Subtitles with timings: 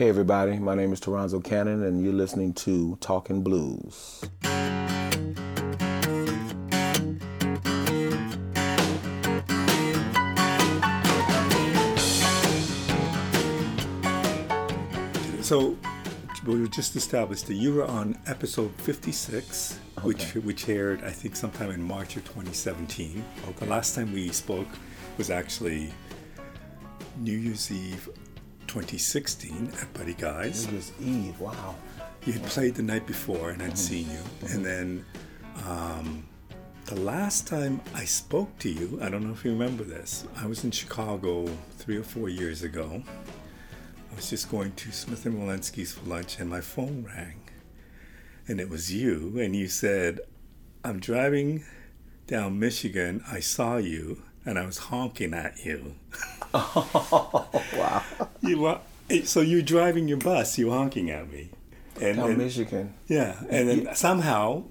[0.00, 4.24] Hey, everybody, my name is Toronzo Cannon, and you're listening to Talking Blues.
[15.42, 15.76] So,
[16.46, 20.06] we just established that you were on episode 56, okay.
[20.06, 23.22] which which aired, I think, sometime in March of 2017.
[23.42, 23.52] Okay.
[23.58, 24.68] The last time we spoke
[25.18, 25.92] was actually
[27.18, 28.08] New Year's Eve
[28.70, 30.66] 2016 at Buddy Guy's.
[30.66, 31.74] New Year's Eve, wow.
[32.24, 33.76] You had played the night before and I'd mm-hmm.
[33.76, 34.18] seen you.
[34.18, 34.54] Mm-hmm.
[34.54, 35.04] And then
[35.66, 36.24] um,
[36.84, 40.46] the last time I spoke to you, I don't know if you remember this, I
[40.46, 43.02] was in Chicago three or four years ago.
[44.12, 47.40] I was just going to Smith and Wollensky's for lunch and my phone rang.
[48.46, 49.36] And it was you.
[49.40, 50.20] And you said,
[50.84, 51.64] I'm driving
[52.28, 53.24] down Michigan.
[53.28, 55.94] I saw you and I was honking at you.
[56.54, 58.02] oh, wow.
[58.42, 58.80] You were,
[59.22, 61.50] so you're driving your bus, you're honking at me.
[62.00, 62.94] And, and Michigan.
[63.06, 64.64] Yeah, and then somehow,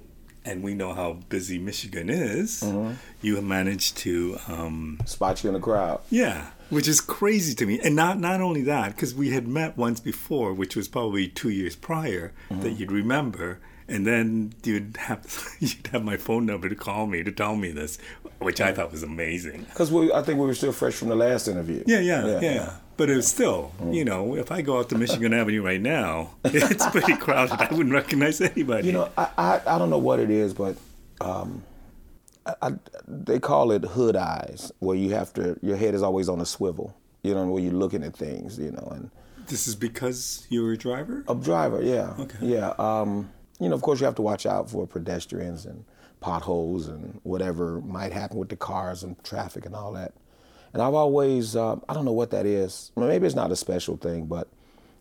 [0.43, 2.95] and we know how busy Michigan is, mm-hmm.
[3.21, 6.01] you managed to um, spot you in the crowd.
[6.09, 7.79] Yeah, which is crazy to me.
[7.79, 11.49] And not not only that, because we had met once before, which was probably two
[11.49, 12.63] years prior, mm-hmm.
[12.63, 17.23] that you'd remember and then you'd have you'd have my phone number to call me
[17.23, 17.97] to tell me this,
[18.39, 19.63] which I thought was amazing.
[19.69, 21.83] Because I think we were still fresh from the last interview.
[21.85, 22.39] Yeah, yeah, yeah.
[22.39, 22.73] yeah.
[22.97, 23.95] But it's still, mm.
[23.95, 27.53] you know, if I go out to Michigan Avenue right now, it's pretty crowded.
[27.53, 28.87] I wouldn't recognize anybody.
[28.87, 30.77] You know, I I, I don't know what it is, but.
[31.21, 31.63] Um,
[32.45, 32.71] I, I,
[33.05, 36.45] they call it hood eyes, where you have to, your head is always on a
[36.45, 39.11] swivel, you know, where you're looking at things, you know, and
[39.47, 41.23] this is because you're a driver.
[41.27, 42.73] A driver, yeah, okay, yeah.
[42.79, 43.29] Um,
[43.59, 45.83] you know, of course, you have to watch out for pedestrians and
[46.19, 50.13] potholes and whatever might happen with the cars and traffic and all that.
[50.73, 52.91] And I've always, uh, I don't know what that is.
[52.95, 54.47] Maybe it's not a special thing, but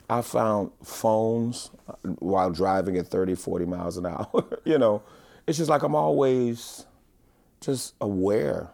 [0.08, 4.60] I found phones uh, while driving at 30, 40 miles an hour.
[4.64, 5.02] you know,
[5.46, 6.86] it's just like I'm always
[7.60, 8.70] just aware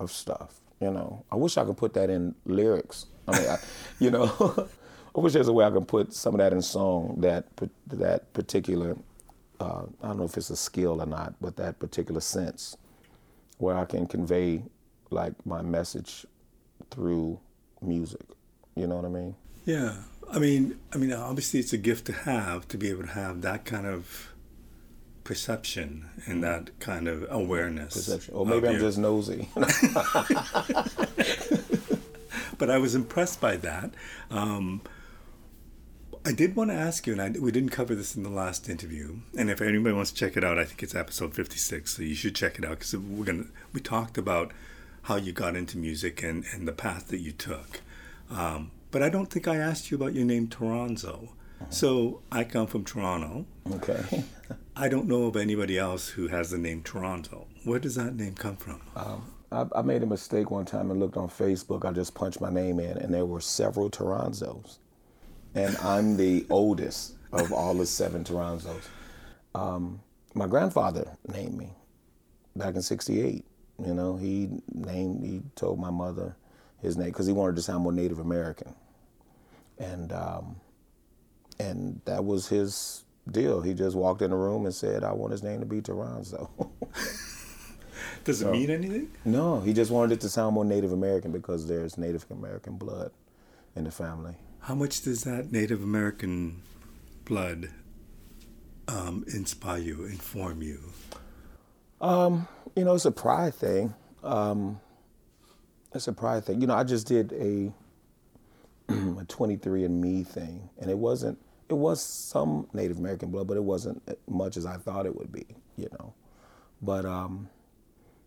[0.00, 0.60] of stuff.
[0.80, 3.06] You know, I wish I could put that in lyrics.
[3.26, 3.58] I mean, I,
[3.98, 4.68] you know,
[5.16, 7.16] I wish there's a way I can put some of that in song.
[7.18, 7.46] That
[7.88, 8.96] that particular
[9.60, 12.76] uh, I don't know if it's a skill or not, but that particular sense
[13.58, 14.62] where I can convey
[15.10, 16.26] like my message
[16.90, 17.40] through
[17.82, 18.24] music.
[18.74, 19.34] You know what I mean?
[19.64, 19.94] Yeah.
[20.30, 23.42] I mean, I mean, obviously, it's a gift to have to be able to have
[23.42, 24.32] that kind of
[25.24, 27.94] perception and that kind of awareness.
[27.94, 28.80] Perception, or maybe I'm you.
[28.80, 29.48] just nosy.
[32.58, 33.90] but I was impressed by that.
[34.30, 34.82] Um,
[36.28, 38.68] I did want to ask you, and I, we didn't cover this in the last
[38.68, 39.20] interview.
[39.38, 41.96] And if anybody wants to check it out, I think it's episode fifty-six.
[41.96, 44.52] So you should check it out because we're gonna we talked about
[45.04, 47.80] how you got into music and and the path that you took.
[48.30, 51.30] Um, but I don't think I asked you about your name, Toronzo.
[51.70, 53.46] So I come from Toronto.
[53.72, 54.24] Okay.
[54.76, 57.46] I don't know of anybody else who has the name Toronzo.
[57.64, 58.82] Where does that name come from?
[58.94, 61.86] Um, I, I, made a mistake one time and looked on Facebook.
[61.86, 64.76] I just punched my name in, and there were several Toronzos
[65.54, 68.88] and I'm the oldest of all the seven Toronzos.
[69.54, 70.00] Um,
[70.34, 71.70] my grandfather named me
[72.56, 73.44] back in '68.
[73.84, 76.36] You know, he named, he told my mother
[76.82, 78.74] his name because he wanted to sound more Native American,
[79.78, 80.56] and um,
[81.58, 83.60] and that was his deal.
[83.60, 86.50] He just walked in the room and said, "I want his name to be Toronzo."
[88.24, 89.10] Does it so, mean anything?
[89.24, 93.10] No, he just wanted it to sound more Native American because there's Native American blood
[93.74, 94.34] in the family.
[94.68, 96.60] How much does that Native American
[97.24, 97.70] blood
[98.86, 100.92] um, inspire you, inform you?
[102.02, 102.46] Um,
[102.76, 103.94] you know, it's a pride thing.
[104.22, 104.78] Um,
[105.94, 106.60] it's a pride thing.
[106.60, 107.72] You know, I just did a
[108.92, 111.38] a 23andMe thing, and it wasn't.
[111.70, 115.16] It was some Native American blood, but it wasn't as much as I thought it
[115.16, 115.46] would be.
[115.78, 116.12] You know,
[116.82, 117.48] but um,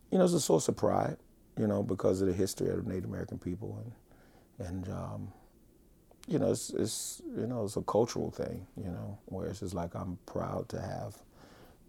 [0.09, 1.18] you know, it's a source of pride.
[1.56, 3.79] You know, because of the history of Native American people,
[4.58, 5.34] and and um,
[6.31, 9.73] you know, it's, it's you know, it's a cultural thing, you know, where it's just
[9.73, 11.16] like I'm proud to have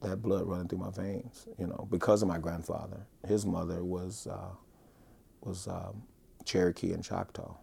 [0.02, 3.06] that blood running through my veins, you know, because of my grandfather.
[3.26, 4.54] His mother was uh,
[5.42, 6.02] was um,
[6.44, 7.54] Cherokee and Choctaw,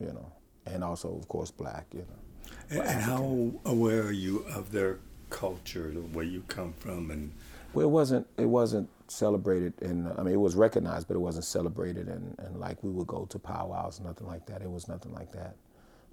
[0.00, 0.32] you know,
[0.66, 2.50] and also of course black, you know.
[2.70, 4.98] And, and how aware are you of their
[5.28, 7.32] culture, where you come from, and
[7.72, 11.44] well, it wasn't it wasn't celebrated and I mean it was recognized, but it wasn't
[11.44, 14.62] celebrated and, and like we would go to powwows, nothing like that.
[14.62, 15.56] It was nothing like that.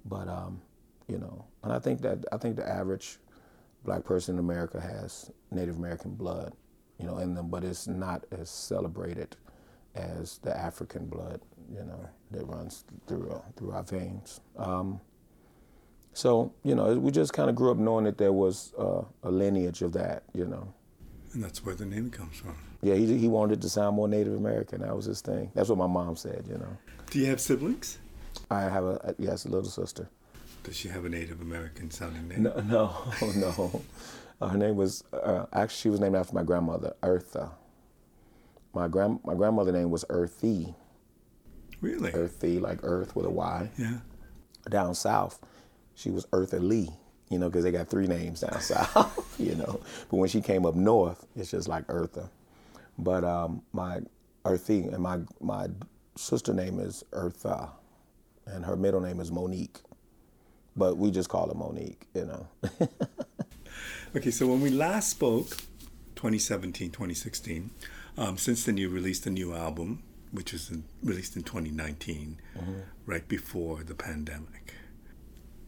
[0.04, 0.60] But um,
[1.06, 3.18] you know, and I think that I think the average
[3.84, 6.52] black person in America has Native American blood,
[6.98, 9.36] you know, in them, but it's not as celebrated
[9.94, 11.40] as the African blood,
[11.72, 14.40] you know, that runs through uh, through our veins.
[14.56, 15.00] Um,
[16.14, 19.30] So you know, we just kind of grew up knowing that there was uh, a
[19.30, 20.24] lineage of that.
[20.34, 20.74] You know.
[21.32, 22.56] And that's where the name comes from.
[22.82, 24.80] Yeah, he he wanted it to sound more Native American.
[24.80, 25.50] That was his thing.
[25.54, 26.46] That's what my mom said.
[26.48, 26.76] You know.
[27.10, 27.98] Do you have siblings?
[28.50, 30.08] I have a yes, a little sister.
[30.64, 32.42] Does she have a Native American sounding name?
[32.42, 32.92] No, no,
[33.36, 33.82] no.
[34.40, 37.50] Uh, her name was uh, actually she was named after my grandmother, Eartha.
[38.74, 40.74] My grand my grandmother name was Earthy.
[41.80, 42.12] Really?
[42.12, 43.70] Earthy, like Earth with a Y.
[43.78, 43.98] Yeah.
[44.68, 45.40] Down south,
[45.94, 46.90] she was Eartha Lee.
[47.30, 49.36] You know, because they got three names down south.
[49.38, 49.80] you know,
[50.10, 52.28] but when she came up north, it's just like Eartha.
[52.98, 54.00] But um, my
[54.44, 55.68] Earthy and my my
[56.16, 57.70] sister name is Eartha,
[58.48, 59.78] and her middle name is Monique.
[60.76, 62.06] But we just call her Monique.
[62.14, 62.48] You know.
[64.16, 65.48] okay, so when we last spoke,
[66.18, 67.70] 2017, 2016.
[68.16, 70.02] Um, since then, you released a new album,
[70.32, 72.72] which was in, released in 2019, mm-hmm.
[73.06, 74.74] right before the pandemic.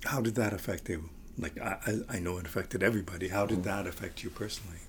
[0.06, 1.08] How did that affect you?
[1.38, 3.28] Like, I, I know it affected everybody.
[3.28, 3.68] How did mm-hmm.
[3.68, 4.80] that affect you personally?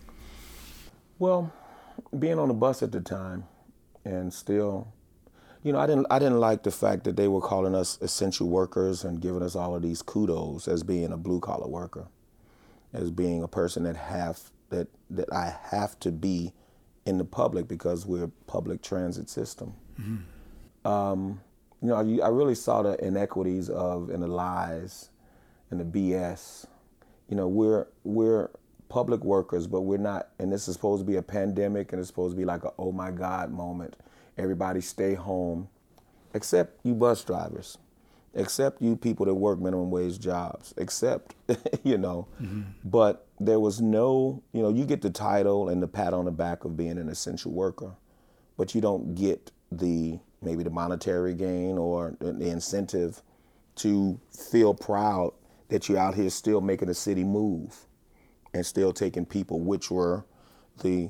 [1.19, 1.53] Well,
[2.17, 3.43] being on the bus at the time
[4.03, 4.91] and still
[5.63, 8.48] you know, I didn't I didn't like the fact that they were calling us essential
[8.50, 12.08] workers and giving us all of these kudos as being a blue collar worker,
[12.94, 16.54] as being a person that have that that I have to be
[17.06, 19.74] in the public because we're a public transit system.
[20.00, 20.88] Mm-hmm.
[20.88, 21.42] Um,
[21.81, 25.10] you know, I, I, really saw the inequities of and the lies
[25.69, 26.66] and the BS.
[27.30, 28.50] You know, we're we're
[28.90, 30.30] public workers, but we're not.
[30.40, 32.72] And this is supposed to be a pandemic, and it's supposed to be like a
[32.80, 33.96] oh my god moment.
[34.41, 35.69] Everybody stay home,
[36.33, 37.77] except you bus drivers,
[38.33, 41.35] except you people that work minimum wage jobs, except
[41.83, 42.27] you know.
[42.41, 42.61] Mm-hmm.
[42.83, 46.31] But there was no, you know, you get the title and the pat on the
[46.31, 47.93] back of being an essential worker,
[48.57, 53.21] but you don't get the maybe the monetary gain or the incentive
[53.75, 55.33] to feel proud
[55.69, 57.85] that you're out here still making the city move
[58.53, 60.25] and still taking people, which were
[60.81, 61.09] the,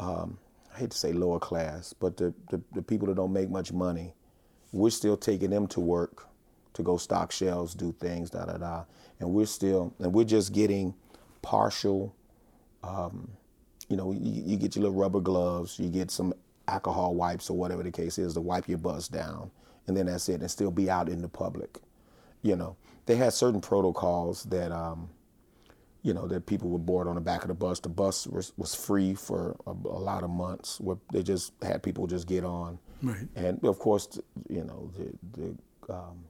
[0.00, 0.38] um,
[0.74, 3.72] I hate to say lower class, but the, the, the, people that don't make much
[3.72, 4.12] money,
[4.72, 6.26] we're still taking them to work
[6.72, 8.84] to go stock shelves, do things, da da da.
[9.20, 10.94] And we're still, and we're just getting
[11.42, 12.14] partial.
[12.82, 13.30] Um,
[13.88, 16.34] you know, you, you, get your little rubber gloves, you get some
[16.66, 19.50] alcohol wipes or whatever the case is to wipe your bus down,
[19.86, 21.78] and then that's it, and still be out in the public.
[22.42, 22.76] You know,
[23.06, 25.08] they had certain protocols that, um,
[26.04, 27.80] you know, that people were bored on the back of the bus.
[27.80, 30.78] The bus was, was free for a, a lot of months.
[30.78, 33.26] Where they just had people just get on, right.
[33.34, 35.56] and of course, you know, the
[35.88, 36.24] the um,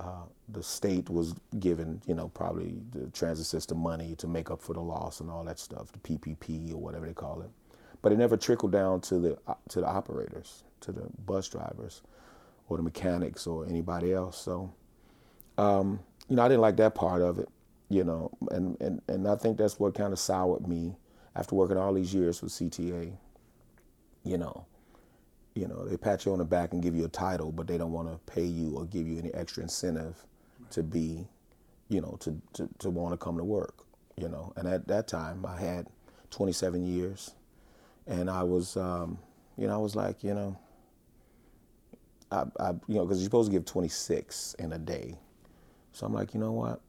[0.00, 4.60] uh, the state was given, you know, probably the transit system money to make up
[4.60, 7.50] for the loss and all that stuff, the PPP or whatever they call it.
[8.02, 12.02] But it never trickled down to the uh, to the operators, to the bus drivers,
[12.68, 14.36] or the mechanics or anybody else.
[14.40, 14.72] So,
[15.56, 17.48] um, you know, I didn't like that part of it,
[17.92, 20.96] you know, and and and I think that's what kind of soured me
[21.36, 23.12] after working all these years with CTA.
[24.24, 24.66] You know,
[25.54, 27.76] you know, they pat you on the back and give you a title, but they
[27.78, 30.24] don't want to pay you or give you any extra incentive
[30.70, 31.28] to be,
[31.90, 33.84] you know, to, to, to want to come to work,
[34.16, 34.54] you know.
[34.56, 35.88] And at that time, I had
[36.30, 37.32] 27 years,
[38.06, 39.18] and I was, um,
[39.58, 40.58] you know, I was like, you know,
[42.30, 45.18] I, I you know, because you're supposed to give 26 in a day.
[45.92, 46.80] So I'm like, you know what?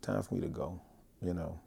[0.00, 0.80] Time for me to go,
[1.24, 1.58] you know.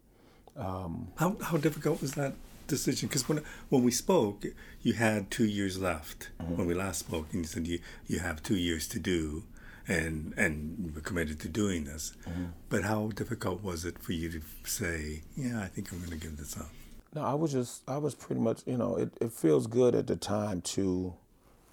[0.57, 2.33] Um, how, how difficult was that
[2.67, 3.07] decision?
[3.07, 4.45] Because when when we spoke,
[4.81, 6.29] you had two years left.
[6.41, 6.57] Mm-hmm.
[6.57, 9.43] When we last spoke, and you said you, you have two years to do,
[9.87, 12.13] and and you were committed to doing this.
[12.27, 12.45] Mm-hmm.
[12.69, 16.17] But how difficult was it for you to say, yeah, I think I'm going to
[16.17, 16.69] give this up?
[17.13, 20.07] No, I was just I was pretty much you know it, it feels good at
[20.07, 21.13] the time to,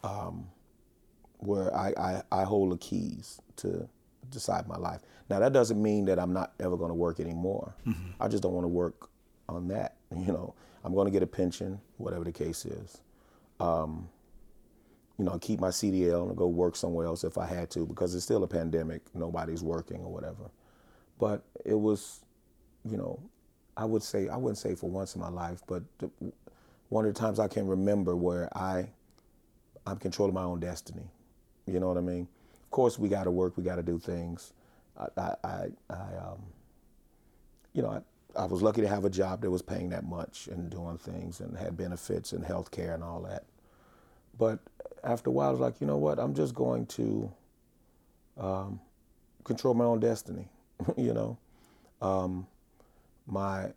[0.04, 0.48] um,
[1.38, 3.88] where I, I I hold the keys to
[4.32, 5.00] decide my life.
[5.30, 7.74] Now that doesn't mean that I'm not ever going to work anymore.
[7.86, 8.10] Mm-hmm.
[8.20, 9.08] I just don't want to work
[9.48, 9.96] on that.
[10.16, 13.00] You know, I'm going to get a pension, whatever the case is.
[13.60, 14.08] Um,
[15.18, 18.14] you know, keep my CDL and go work somewhere else if I had to because
[18.14, 19.02] it's still a pandemic.
[19.14, 20.50] Nobody's working or whatever.
[21.18, 22.20] But it was,
[22.84, 23.20] you know,
[23.76, 26.10] I would say I wouldn't say for once in my life, but the,
[26.88, 28.88] one of the times I can remember where I
[29.86, 31.08] I'm controlling my own destiny.
[31.66, 32.28] You know what I mean?
[32.72, 33.56] Course, we got to work.
[33.58, 34.54] We got to do things.
[34.98, 36.42] I, I, I, I um,
[37.74, 40.48] you know, I, I was lucky to have a job that was paying that much
[40.48, 43.44] and doing things and had benefits and health care and all that.
[44.38, 44.58] But
[45.04, 46.18] after a while, I was like, you know what?
[46.18, 47.30] I'm just going to
[48.38, 48.80] um,
[49.44, 50.48] control my own destiny.
[50.96, 51.38] you know,
[52.00, 52.46] um,
[53.26, 53.72] my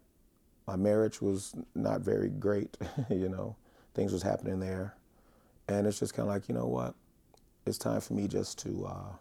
[0.68, 2.78] my marriage was not very great.
[3.10, 3.58] you know,
[3.94, 4.96] things was happening there,
[5.68, 6.96] and it's just kind of like, you know what?
[7.66, 9.16] It's time for me just to, uh,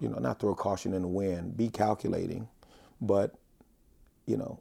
[0.00, 2.48] you know, not throw caution in the wind, be calculating,
[3.00, 3.34] but,
[4.26, 4.60] you know,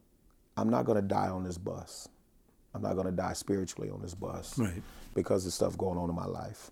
[0.58, 2.10] I'm not going to die on this bus.
[2.74, 4.82] I'm not going to die spiritually on this bus right.
[5.14, 6.72] because of stuff going on in my life.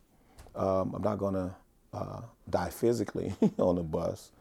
[0.55, 1.55] Um, I'm not going to
[1.93, 4.31] uh, die physically on the bus,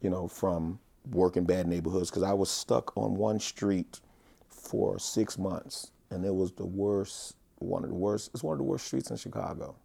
[0.00, 0.78] you know, from
[1.10, 4.00] working bad neighborhoods because I was stuck on one street
[4.48, 8.30] for six months, and it was the worst, one of the worst.
[8.32, 9.76] It's one of the worst streets in Chicago,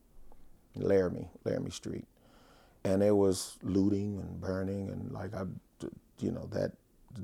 [0.76, 2.06] Laramie, Laramie Street,
[2.84, 5.44] and there was looting and burning, and like I,
[6.20, 6.72] you know, that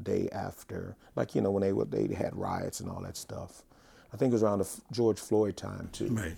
[0.04, 3.64] day after, like you know when they were they had riots and all that stuff.
[4.14, 6.08] I think it was around the George Floyd time too.
[6.08, 6.36] Right.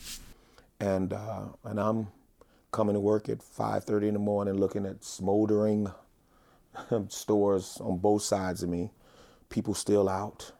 [0.79, 2.07] And uh, and I'm
[2.71, 5.91] coming to work at 5:30 in the morning, looking at smoldering
[7.09, 8.91] stores on both sides of me,
[9.49, 10.51] people still out,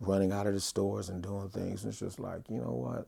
[0.00, 1.82] running out of the stores and doing things.
[1.84, 3.06] And it's just like, you know what?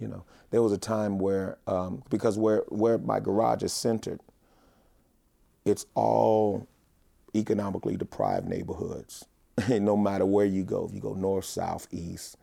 [0.00, 4.20] You know, there was a time where, um, because where where my garage is centered,
[5.64, 6.66] it's all
[7.34, 9.26] economically deprived neighborhoods.
[9.70, 12.36] and no matter where you go, if you go north, south, east,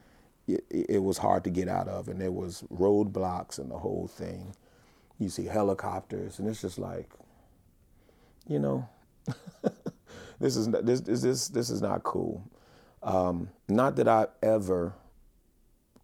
[0.48, 4.08] it, it was hard to get out of, and there was roadblocks and the whole
[4.08, 4.56] thing.
[5.20, 7.10] You see helicopters, and it's just like,
[8.48, 8.90] you know,
[10.40, 12.44] this is this this this is not cool.
[13.04, 14.94] Um, not that I ever,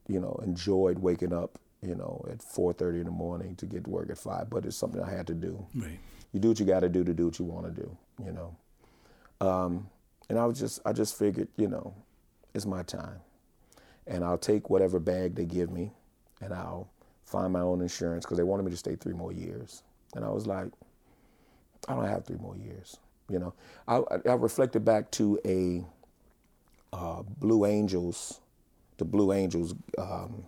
[0.08, 3.90] you know, enjoyed waking up, you know, at 4:30 in the morning to get to
[3.90, 5.66] work at five, but it's something I had to do.
[5.76, 6.00] Right.
[6.34, 8.32] You do what you got to do to do what you want to do, you
[8.32, 8.56] know.
[9.40, 9.90] Um,
[10.30, 11.94] and I was just I just figured, you know,
[12.54, 13.20] it's my time,
[14.06, 15.92] and I'll take whatever bag they give me,
[16.42, 16.90] and I'll
[17.24, 19.84] find my own insurance because they wanted me to stay three more years,
[20.16, 20.70] and I was like
[21.88, 22.98] I don't have three more years.
[23.30, 23.54] You know,
[23.88, 25.84] I, I reflected back to a
[26.94, 28.40] uh, Blue Angels,
[28.98, 30.44] the Blue Angels um,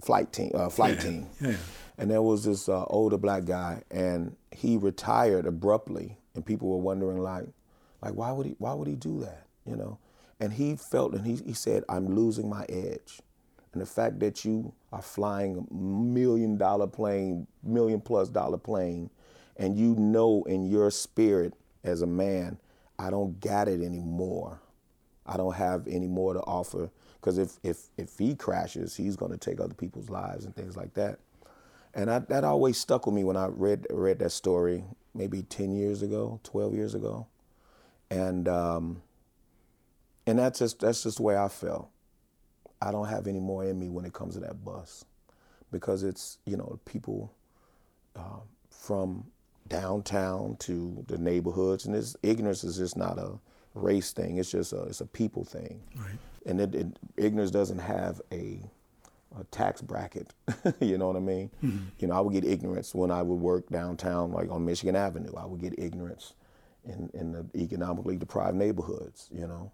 [0.00, 1.02] flight team, uh, flight yeah.
[1.02, 1.56] team, yeah.
[1.98, 6.78] and there was this uh, older black guy, and he retired abruptly, and people were
[6.78, 7.44] wondering like,
[8.02, 9.46] like why would he, why would he do that?
[9.66, 9.98] You know,
[10.38, 13.20] and he felt, and he he said, I'm losing my edge.
[13.72, 19.10] And the fact that you are flying a million dollar plane, million plus dollar plane,
[19.56, 22.58] and you know in your spirit as a man,
[22.98, 24.60] I don't got it anymore.
[25.24, 26.90] I don't have any more to offer
[27.20, 30.76] because if if if he crashes, he's going to take other people's lives and things
[30.76, 31.18] like that.
[31.92, 34.84] And I, that always stuck with me when I read read that story
[35.14, 37.26] maybe ten years ago, twelve years ago,
[38.10, 39.02] and um,
[40.26, 41.90] and that's just that's just the way I felt.
[42.80, 45.04] I don't have any more in me when it comes to that bus,
[45.70, 47.34] because it's you know people
[48.16, 49.24] uh, from
[49.68, 53.38] downtown to the neighborhoods, and this ignorance is just not a
[53.74, 54.38] race thing.
[54.38, 56.18] It's just a it's a people thing, right.
[56.46, 58.60] And it, it, ignorance doesn't have a,
[59.38, 60.34] a tax bracket.
[60.80, 61.50] you know what I mean?
[61.62, 61.84] Mm-hmm.
[61.98, 65.32] You know, I would get ignorance when I would work downtown, like on Michigan Avenue.
[65.36, 66.34] I would get ignorance
[66.84, 69.28] in in the economically deprived neighborhoods.
[69.32, 69.72] You know,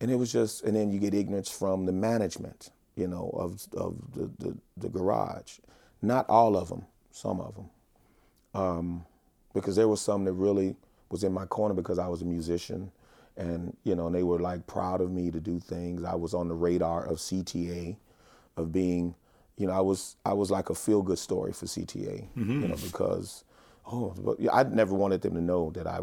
[0.00, 2.70] and it was just, and then you get ignorance from the management.
[2.96, 5.58] You know, of of the the, the garage.
[6.02, 7.70] Not all of them, some of them
[8.54, 9.04] um,
[9.54, 10.76] because there was some that really
[11.10, 12.90] was in my corner because I was a musician,
[13.36, 16.04] and you know, and they were like proud of me to do things.
[16.04, 17.96] I was on the radar of CTA,
[18.56, 19.14] of being,
[19.56, 22.62] you know, I was I was like a feel good story for CTA, mm-hmm.
[22.62, 23.44] you know, because
[23.86, 26.00] oh, but I never wanted them to know that I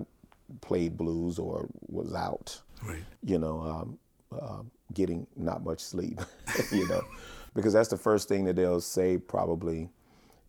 [0.62, 3.04] played blues or was out, right.
[3.24, 4.00] you know, um,
[4.32, 6.20] uh, getting not much sleep,
[6.72, 7.02] you know,
[7.54, 9.90] because that's the first thing that they'll say probably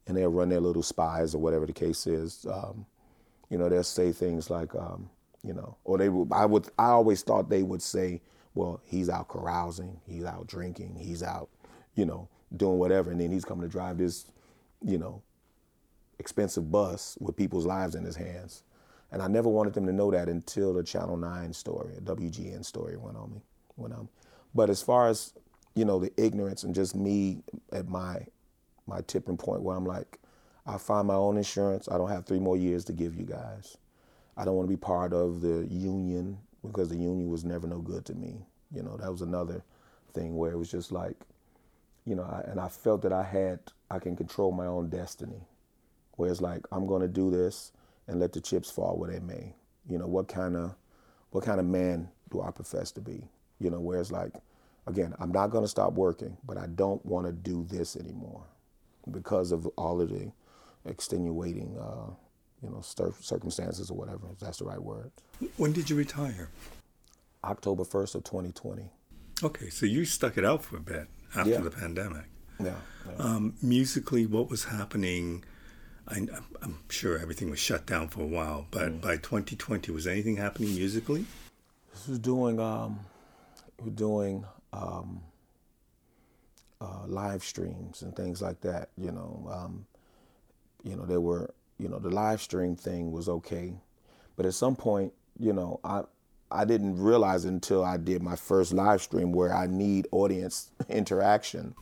[0.06, 2.46] and they'll run their little spies or whatever the case is.
[2.50, 2.86] Um,
[3.48, 5.10] you know, they'll say things like, um,
[5.42, 6.32] you know, or they would.
[6.32, 6.68] I would.
[6.78, 8.20] I always thought they would say,
[8.54, 11.48] "Well, he's out carousing, he's out drinking, he's out,
[11.94, 14.26] you know, doing whatever," and then he's coming to drive this,
[14.84, 15.22] you know,
[16.18, 18.62] expensive bus with people's lives in his hands.
[19.12, 22.64] And I never wanted them to know that until the Channel Nine story, a WGN
[22.64, 23.42] story went on me.
[23.76, 24.02] Went on.
[24.02, 24.08] Me.
[24.54, 25.32] But as far as
[25.74, 27.42] you know, the ignorance and just me
[27.72, 28.26] at my
[28.86, 30.18] my tipping point where I'm like,
[30.66, 31.88] I find my own insurance.
[31.88, 33.76] I don't have three more years to give you guys.
[34.40, 37.80] I don't want to be part of the union because the union was never no
[37.80, 38.46] good to me.
[38.74, 39.62] You know, that was another
[40.14, 41.16] thing where it was just like,
[42.06, 45.42] you know, I, and I felt that I had, I can control my own destiny.
[46.12, 47.72] Where it's like, I'm going to do this
[48.08, 49.52] and let the chips fall where they may.
[49.86, 50.74] You know, what kind of,
[51.32, 53.28] what kind of man do I profess to be?
[53.58, 54.32] You know, where it's like,
[54.86, 58.44] again, I'm not going to stop working, but I don't want to do this anymore
[59.10, 60.32] because of all of the
[60.86, 62.14] extenuating, uh,
[62.62, 65.10] you know, circumstances or whatever, if that's the right word.
[65.56, 66.50] When did you retire?
[67.42, 68.90] October 1st of 2020.
[69.42, 71.60] Okay, so you stuck it out for a bit after yeah.
[71.60, 72.26] the pandemic.
[72.62, 72.74] Yeah.
[73.08, 73.14] yeah.
[73.16, 75.44] Um, musically, what was happening
[76.10, 76.16] I,
[76.62, 79.00] am sure everything was shut down for a while, but mm.
[79.00, 81.24] by 2020, was anything happening musically?
[81.92, 83.00] This was doing, um,
[83.80, 85.22] we're doing um,
[86.80, 88.90] uh, live streams and things like that.
[88.96, 89.86] You know, um,
[90.82, 93.74] you know, there were, you know, the live stream thing was okay,
[94.36, 96.02] but at some point, you know, I
[96.50, 101.74] I didn't realize until I did my first live stream where I need audience interaction.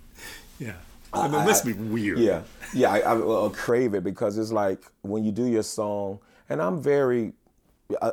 [0.59, 0.75] Yeah.
[1.13, 2.19] I mean, it must be weird.
[2.19, 2.43] Yeah,
[2.75, 6.19] yeah, I, I, I, crave it because it's like when you do your song,
[6.51, 7.33] and I'm very,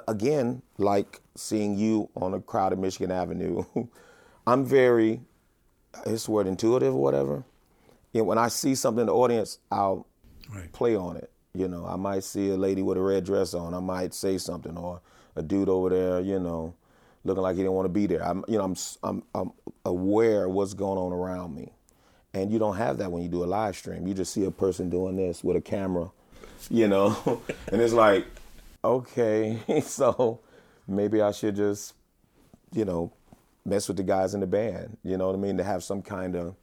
[0.07, 3.65] again, like seeing you on a crowded Michigan Avenue.
[4.47, 5.19] I'm very,
[6.05, 7.43] it's word intuitive or whatever.
[8.13, 10.07] Know, when I see something in the audience, I'll
[10.53, 10.71] right.
[10.71, 11.29] play on it.
[11.55, 13.73] You know, I might see a lady with a red dress on.
[13.73, 15.01] I might say something, or
[15.35, 16.73] a dude over there, you know,
[17.23, 18.23] looking like he didn't want to be there.
[18.23, 19.51] I'm, you know, I'm, I'm, I'm
[19.85, 21.71] aware what's going on around me,
[22.33, 24.07] and you don't have that when you do a live stream.
[24.07, 26.11] You just see a person doing this with a camera,
[26.69, 28.25] you know, and it's like,
[28.83, 30.39] okay, so
[30.87, 31.93] maybe I should just,
[32.73, 33.11] you know,
[33.65, 34.97] mess with the guys in the band.
[35.03, 35.57] You know what I mean?
[35.57, 36.55] To have some kind of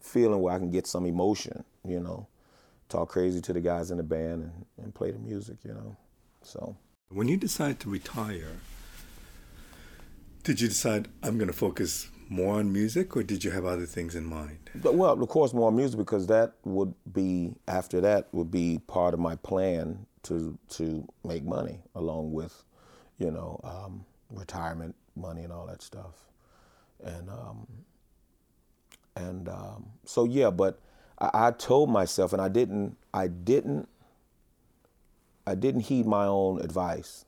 [0.00, 1.64] feeling where I can get some emotion.
[1.86, 2.26] You know,
[2.88, 5.58] talk crazy to the guys in the band and, and play the music.
[5.64, 5.96] You know,
[6.42, 6.76] so.
[7.10, 8.56] When you decided to retire,
[10.42, 13.86] did you decide I'm going to focus more on music, or did you have other
[13.86, 14.58] things in mind?
[14.82, 19.20] Well, of course, more music because that would be after that would be part of
[19.20, 22.64] my plan to to make money along with,
[23.18, 26.24] you know, um, retirement money and all that stuff,
[27.04, 27.66] and um,
[29.14, 30.50] and um, so yeah.
[30.50, 30.80] But
[31.18, 33.88] I, I told myself, and I didn't I didn't
[35.46, 37.24] I didn't heed my own advice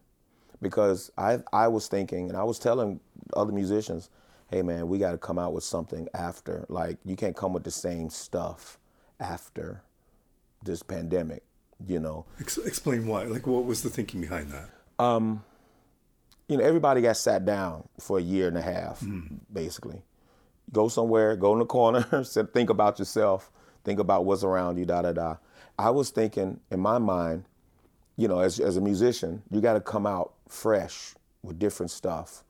[0.63, 3.01] because I I was thinking and I was telling
[3.35, 4.11] other musicians,
[4.51, 6.65] hey man, we got to come out with something after.
[6.69, 8.79] Like you can't come with the same stuff
[9.21, 9.83] after
[10.65, 11.43] this pandemic,
[11.87, 12.27] you know.
[12.41, 13.25] Ex- explain why.
[13.25, 14.71] Like what was the thinking behind that?
[14.99, 15.45] Um,
[16.49, 19.39] you know, everybody got sat down for a year and a half, mm.
[19.53, 20.03] basically.
[20.73, 23.51] Go somewhere, go in the corner, sit think about yourself,
[23.87, 25.37] think about what's around you, da da da.
[25.79, 27.47] I was thinking in my mind
[28.17, 32.45] you know, as, as a musician, you got to come out fresh with different stuff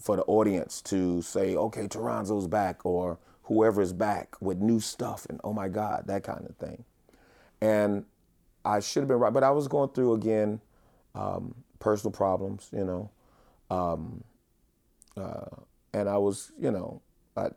[0.00, 5.40] for the audience to say, okay, Toronzo's back or whoever's back with new stuff and
[5.44, 6.84] oh my God, that kind of thing.
[7.60, 8.06] And
[8.64, 10.60] I should have been right, but I was going through again
[11.14, 13.10] um, personal problems, you know,
[13.70, 14.24] um,
[15.16, 15.56] uh,
[15.94, 17.02] and I was, you know,
[17.36, 17.48] I,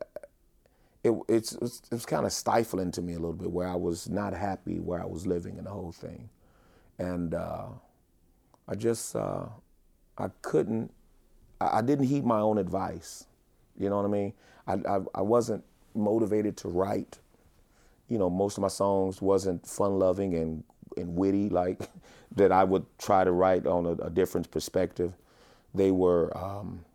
[1.05, 3.75] it, it's, it was, was kind of stifling to me a little bit where I
[3.75, 6.29] was not happy where I was living and the whole thing
[6.97, 7.67] and uh,
[8.67, 9.45] I just uh,
[10.17, 10.91] I couldn't
[11.61, 13.25] I, I, didn't heed my own advice.
[13.77, 14.33] You know what I mean?
[14.67, 15.63] I, I, I wasn't
[15.93, 17.19] motivated to write.
[18.09, 20.63] You know, most of my songs wasn't fun loving and
[20.97, 21.89] and witty like
[22.35, 22.51] that.
[22.51, 25.13] I would try to write on a, a different perspective.
[25.73, 26.85] They were um,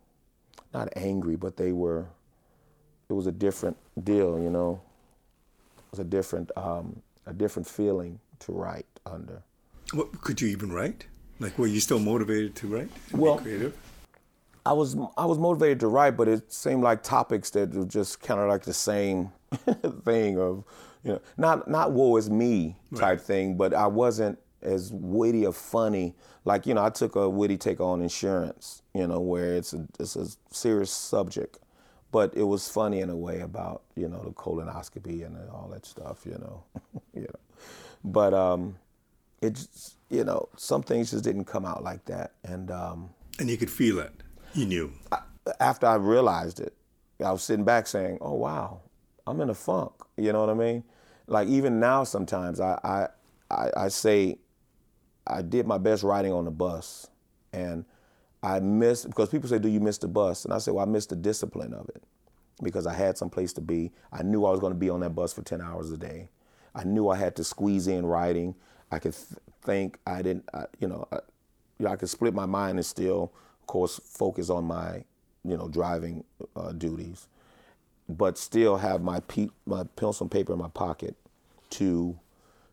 [0.72, 2.06] not angry, but they were.
[3.10, 4.80] It was a different deal, you know.
[5.78, 9.42] It was a different um, a different feeling to write under.
[9.92, 11.06] What could you even write?
[11.40, 12.90] Like, were you still motivated to write?
[13.12, 13.76] well, creative.
[14.64, 18.20] I was I was motivated to write, but it seemed like topics that were just
[18.20, 19.32] kind of like the same
[20.04, 20.64] thing of,
[21.02, 23.20] you know, not not woe is me type right.
[23.20, 26.14] thing, but I wasn't as witty or funny.
[26.44, 29.86] Like you know, I took a witty take on insurance, you know, where it's a
[29.98, 31.58] it's a serious subject,
[32.10, 35.86] but it was funny in a way about you know the colonoscopy and all that
[35.86, 36.62] stuff, you know,
[37.14, 37.40] you know,
[38.04, 38.76] but um,
[39.40, 43.56] it's you know some things just didn't come out like that, and um, and you
[43.56, 44.12] could feel it.
[44.54, 44.92] You knew.
[45.12, 45.20] I,
[45.60, 46.74] after I realized it,
[47.24, 48.80] I was sitting back saying, "Oh wow,
[49.26, 50.84] I'm in a funk." You know what I mean?
[51.26, 53.08] Like even now, sometimes I I
[53.50, 54.38] I, I say
[55.26, 57.08] I did my best riding on the bus,
[57.52, 57.84] and
[58.42, 60.88] I missed because people say, "Do you miss the bus?" And I say, "Well, I
[60.88, 62.02] missed the discipline of it."
[62.62, 63.90] Because I had some place to be.
[64.12, 66.28] I knew I was going to be on that bus for 10 hours a day.
[66.74, 68.54] I knew I had to squeeze in writing.
[68.90, 71.16] I could th- think I didn't, I, you know, I,
[71.78, 75.04] you know, I could split my mind and still, of course, focus on my,
[75.44, 76.24] you know, driving
[76.54, 77.28] uh, duties,
[78.08, 81.16] but still have my pe- my pencil and paper in my pocket
[81.70, 82.18] to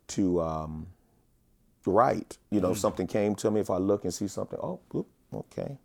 [0.08, 0.88] to um,
[1.86, 2.38] write.
[2.51, 3.62] You know, mm something came to me.
[3.62, 5.78] If I look and see something, oh, whoop, okay,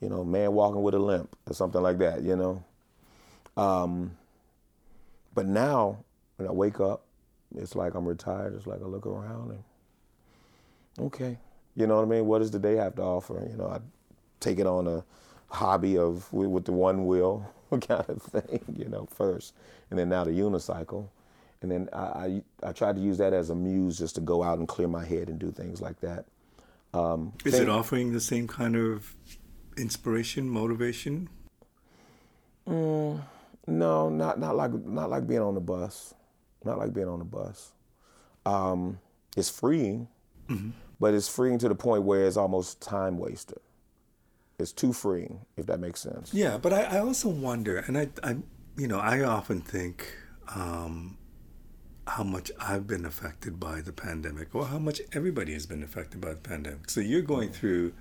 [0.00, 2.22] you know, man walking with a limp or something like that.
[2.22, 2.64] You know,
[3.56, 4.16] um,
[5.34, 5.98] but now
[6.36, 7.04] when I wake up,
[7.56, 8.54] it's like I'm retired.
[8.54, 11.38] It's like I look around and okay,
[11.76, 12.26] you know what I mean?
[12.26, 13.46] What does the day have to offer?
[13.50, 13.78] You know, I
[14.40, 15.04] take it on a
[15.48, 19.54] hobby of with the one wheel kind of thing, you know, first,
[19.90, 21.08] and then now the unicycle,
[21.60, 24.42] and then I, I, I tried to use that as a muse just to go
[24.42, 26.24] out and clear my head and do things like that.
[26.94, 29.14] Um, Is it offering the same kind of
[29.76, 31.28] inspiration, motivation?
[32.66, 33.22] Mm,
[33.66, 36.14] no, not not like not like being on the bus,
[36.64, 37.72] not like being on the bus.
[38.44, 38.98] Um,
[39.36, 40.08] it's freeing,
[40.48, 40.70] mm-hmm.
[41.00, 43.60] but it's freeing to the point where it's almost time waster.
[44.58, 46.32] It's too freeing, if that makes sense.
[46.32, 48.36] Yeah, but I, I also wonder, and I, I,
[48.76, 50.14] you know, I often think
[50.54, 51.16] um,
[52.06, 56.20] how much I've been affected by the pandemic, or how much everybody has been affected
[56.20, 56.90] by the pandemic.
[56.90, 57.54] So you're going mm.
[57.54, 57.92] through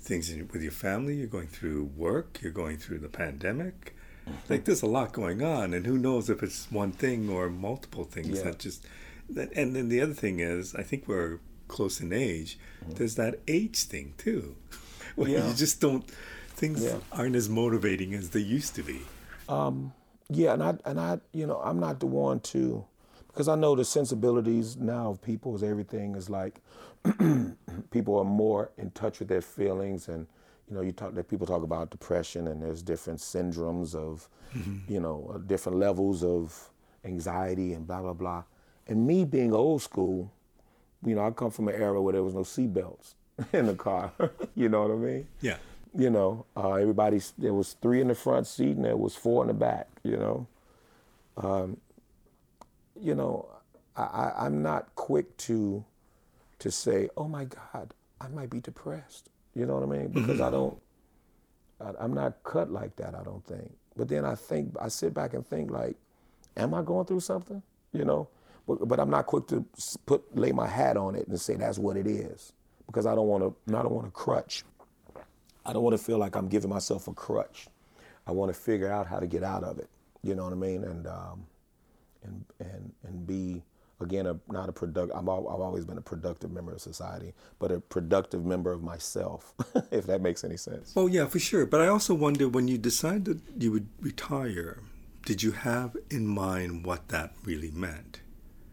[0.00, 3.96] things in, with your family, you're going through work, you're going through the pandemic.
[4.28, 4.52] Mm-hmm.
[4.52, 8.04] Like there's a lot going on, and who knows if it's one thing or multiple
[8.04, 8.44] things yeah.
[8.44, 8.86] that just.
[9.30, 12.58] That, and then the other thing is, I think we're close in age.
[12.82, 12.94] Mm-hmm.
[12.94, 14.56] There's that age thing too,
[15.16, 15.48] where yeah.
[15.48, 16.08] you just don't.
[16.48, 16.96] Things yeah.
[17.12, 19.02] aren't as motivating as they used to be.
[19.48, 19.92] Um,
[20.30, 22.84] yeah, and I and I, you know, I'm not the one to
[23.38, 26.60] because I know the sensibilities now of people is everything is like
[27.92, 30.26] people are more in touch with their feelings and
[30.68, 34.92] you know you talk that people talk about depression and there's different syndromes of mm-hmm.
[34.92, 36.70] you know uh, different levels of
[37.04, 38.42] anxiety and blah blah blah.
[38.88, 40.32] And me being old school
[41.06, 43.14] you know I come from an era where there was no seatbelts
[43.52, 44.10] in the car
[44.56, 45.28] you know what I mean?
[45.40, 45.58] Yeah.
[45.96, 49.44] You know uh, everybody there was three in the front seat and there was four
[49.44, 50.48] in the back you know?
[51.36, 51.76] Um,
[53.00, 53.48] you know,
[53.96, 55.84] I, I'm not quick to
[56.60, 60.08] to say, "Oh my God, I might be depressed." You know what I mean?
[60.08, 60.42] Because mm-hmm.
[60.42, 60.78] I don't,
[61.80, 63.14] I, am not cut like that.
[63.14, 63.70] I don't think.
[63.96, 65.96] But then I think I sit back and think like,
[66.56, 68.28] "Am I going through something?" You know,
[68.66, 69.64] but, but I'm not quick to
[70.06, 72.52] put lay my hat on it and say that's what it is
[72.86, 73.76] because I don't want to.
[73.76, 74.64] I don't want to crutch.
[75.64, 77.68] I don't want to feel like I'm giving myself a crutch.
[78.26, 79.88] I want to figure out how to get out of it.
[80.22, 80.84] You know what I mean?
[80.84, 81.46] And um,
[82.24, 83.62] and and and be
[84.00, 85.12] again a, not a product.
[85.14, 88.82] I'm all, I've always been a productive member of society, but a productive member of
[88.82, 89.54] myself,
[89.90, 90.92] if that makes any sense.
[90.96, 91.66] Oh yeah, for sure.
[91.66, 94.82] But I also wonder when you decided you would retire,
[95.24, 98.20] did you have in mind what that really meant?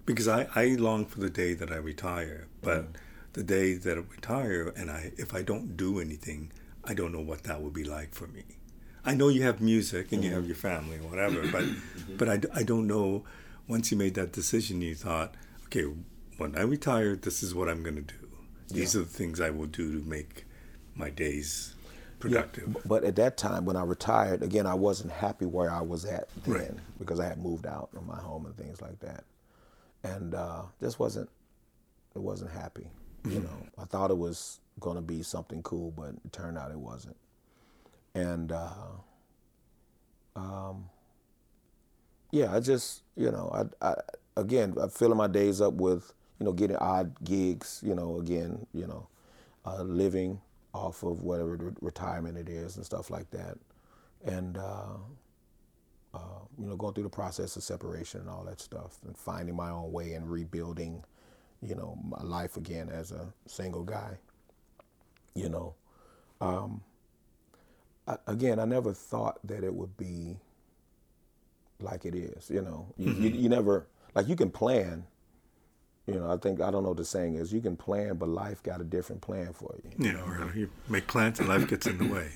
[0.06, 2.96] Because I, I long for the day that I retire, but mm
[3.36, 6.54] the day that I retire and I if I don't do anything,
[6.86, 8.44] I don't know what that would be like for me.
[9.06, 12.16] I know you have music and you have your family or whatever, but mm-hmm.
[12.18, 13.24] but I, I don't know.
[13.68, 15.86] Once you made that decision, you thought, okay,
[16.38, 18.28] when I retire, this is what I'm going to do.
[18.70, 19.02] These yeah.
[19.02, 20.46] are the things I will do to make
[20.96, 21.76] my days
[22.20, 22.74] productive.
[22.76, 26.06] Yeah, but at that time, when I retired, again, I wasn't happy where I was
[26.06, 26.72] at then right.
[27.00, 29.24] because I had moved out of my home and things like that,
[30.04, 31.30] and uh, just wasn't
[32.16, 32.88] it wasn't happy.
[33.24, 33.32] Mm-hmm.
[33.32, 36.72] You know, I thought it was going to be something cool, but it turned out
[36.72, 37.18] it wasn't
[38.16, 38.72] and uh,
[40.36, 40.90] um,
[42.32, 43.52] yeah, I just you know
[43.82, 43.96] I, I
[44.38, 47.82] again I'm filling my days up with you know getting odd gigs.
[47.86, 49.08] You know again you know
[49.66, 50.42] uh, living
[50.74, 53.58] off of whatever re- retirement it is and stuff like that,
[54.26, 54.58] and.
[54.58, 54.98] Uh,
[56.14, 59.56] uh, you know, going through the process of separation and all that stuff, and finding
[59.56, 61.04] my own way and rebuilding,
[61.62, 64.18] you know, my life again as a single guy.
[65.34, 65.76] You know,
[66.40, 66.82] um,
[68.28, 70.38] again, I never thought that it would be
[71.80, 72.50] like it is.
[72.50, 73.24] You know, you, mm-hmm.
[73.24, 75.06] you, you, never like you can plan.
[76.08, 77.52] You know, I think I don't know what the saying is.
[77.52, 79.92] You can plan, but life got a different plan for you.
[79.98, 82.30] Yeah, or you make plans and life gets in the way.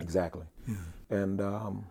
[0.00, 0.46] Exactly.
[0.66, 0.76] Yeah.
[1.10, 1.86] And um,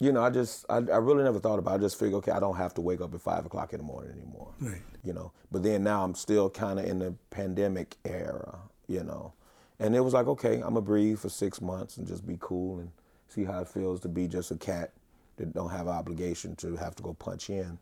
[0.00, 1.72] you know, I just I, I, really never thought about.
[1.72, 1.74] it.
[1.74, 3.84] I just figured, okay, I don't have to wake up at five o'clock in the
[3.84, 4.52] morning anymore.
[4.58, 4.80] Right.
[5.04, 8.58] You know, but then now I'm still kind of in the pandemic era.
[8.86, 9.34] You know,
[9.80, 12.78] and it was like, okay, I'm gonna breathe for six months and just be cool
[12.78, 12.90] and
[13.28, 14.92] see how it feels to be just a cat
[15.36, 17.78] that don't have an obligation to have to go punch in.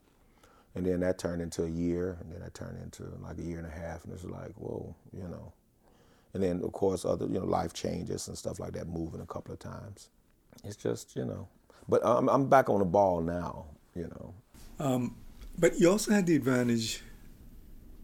[0.77, 3.59] And then that turned into a year, and then that turned into like a year
[3.59, 5.53] and a half, and it's like, whoa, you know.
[6.35, 9.27] And then of course other, you know, life changes and stuff like that, moving a
[9.27, 10.11] couple of times.
[10.63, 11.49] It's just, you know.
[11.89, 14.35] But I'm, I'm back on the ball now, you know.
[14.79, 15.17] Um,
[15.59, 17.03] but you also had the advantage.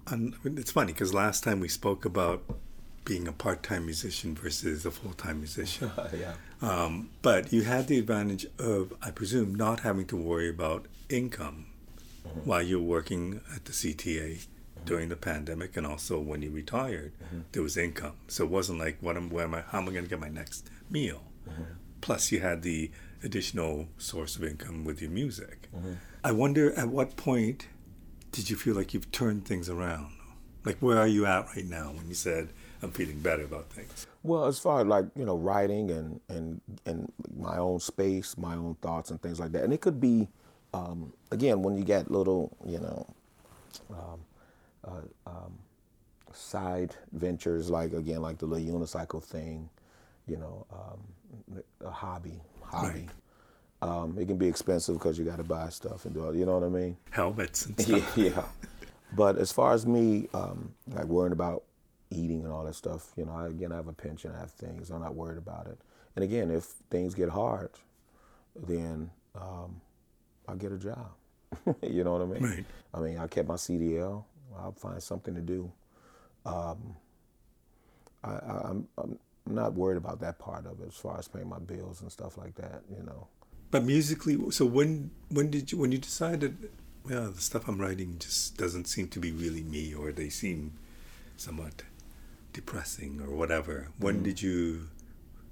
[0.09, 2.43] On, it's funny because last time we spoke about
[3.05, 5.91] being a part-time musician versus a full-time musician.
[6.19, 6.35] yeah.
[6.63, 11.67] Um, but you had the advantage of, I presume, not having to worry about income
[12.27, 12.41] mm-hmm.
[12.41, 13.97] while you're working at the CTA
[14.37, 14.85] mm-hmm.
[14.87, 17.41] during the pandemic, and also when you retired, mm-hmm.
[17.53, 18.15] there was income.
[18.29, 20.21] So it wasn't like, what am, where am I, how am I going to get
[20.21, 21.23] my next meal?
[21.49, 21.63] Mm-hmm.
[22.01, 22.91] Plus, you had the
[23.23, 25.69] additional source of income with your music.
[25.75, 25.93] Mm-hmm.
[26.23, 27.69] I wonder, at what point
[28.33, 30.13] did you feel like you've turned things around?
[30.65, 32.49] Like, where are you at right now when you said?
[32.85, 34.07] I'm feeling better about things.
[34.23, 38.55] Well, as far as like you know, writing and and and my own space, my
[38.55, 40.29] own thoughts and things like that, and it could be
[40.75, 43.07] um, again, when you get little, you know,
[43.91, 44.21] um,
[44.85, 45.59] uh, um,
[46.33, 49.69] side ventures like again like the little unicycle thing,
[50.27, 52.89] you know, um, a hobby, hobby.
[52.89, 53.09] Right.
[53.83, 56.37] Um, it can be expensive because you got to buy stuff and do it.
[56.37, 56.97] You know what I mean?
[57.11, 58.17] Helmets and stuff.
[58.17, 58.43] yeah.
[59.15, 61.63] But as far as me, um, like worrying about
[62.15, 64.51] eating and all that stuff, you know, I, again, I have a pension, I have
[64.51, 65.79] things, I'm not worried about it.
[66.17, 67.71] And again, if things get hard,
[68.55, 69.81] then um,
[70.49, 71.11] I get a job.
[71.83, 72.43] you know what I mean?
[72.43, 72.65] Right.
[72.93, 74.25] I mean, I kept my CDL.
[74.59, 75.71] I'll find something to do.
[76.47, 76.97] Um,
[78.23, 81.49] I, am I'm, I'm not worried about that part of it as far as paying
[81.49, 82.83] my bills and stuff like that.
[82.97, 83.27] You know.
[83.71, 86.71] But musically, so when when did you when you decided?
[87.05, 90.73] Well, the stuff I'm writing just doesn't seem to be really me, or they seem
[91.37, 91.83] somewhat
[92.55, 93.89] depressing, or whatever.
[93.99, 94.25] When mm-hmm.
[94.25, 94.89] did you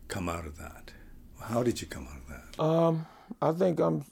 [0.09, 0.93] come out of that?
[1.43, 2.63] How did you come out of that?
[2.63, 3.07] Um,
[3.43, 4.05] I think I'm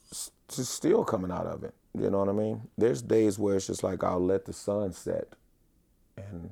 [0.48, 1.74] still coming out of it.
[1.98, 2.62] You know what I mean?
[2.76, 5.29] There's days where it's just like I'll let the sun set,
[6.16, 6.50] and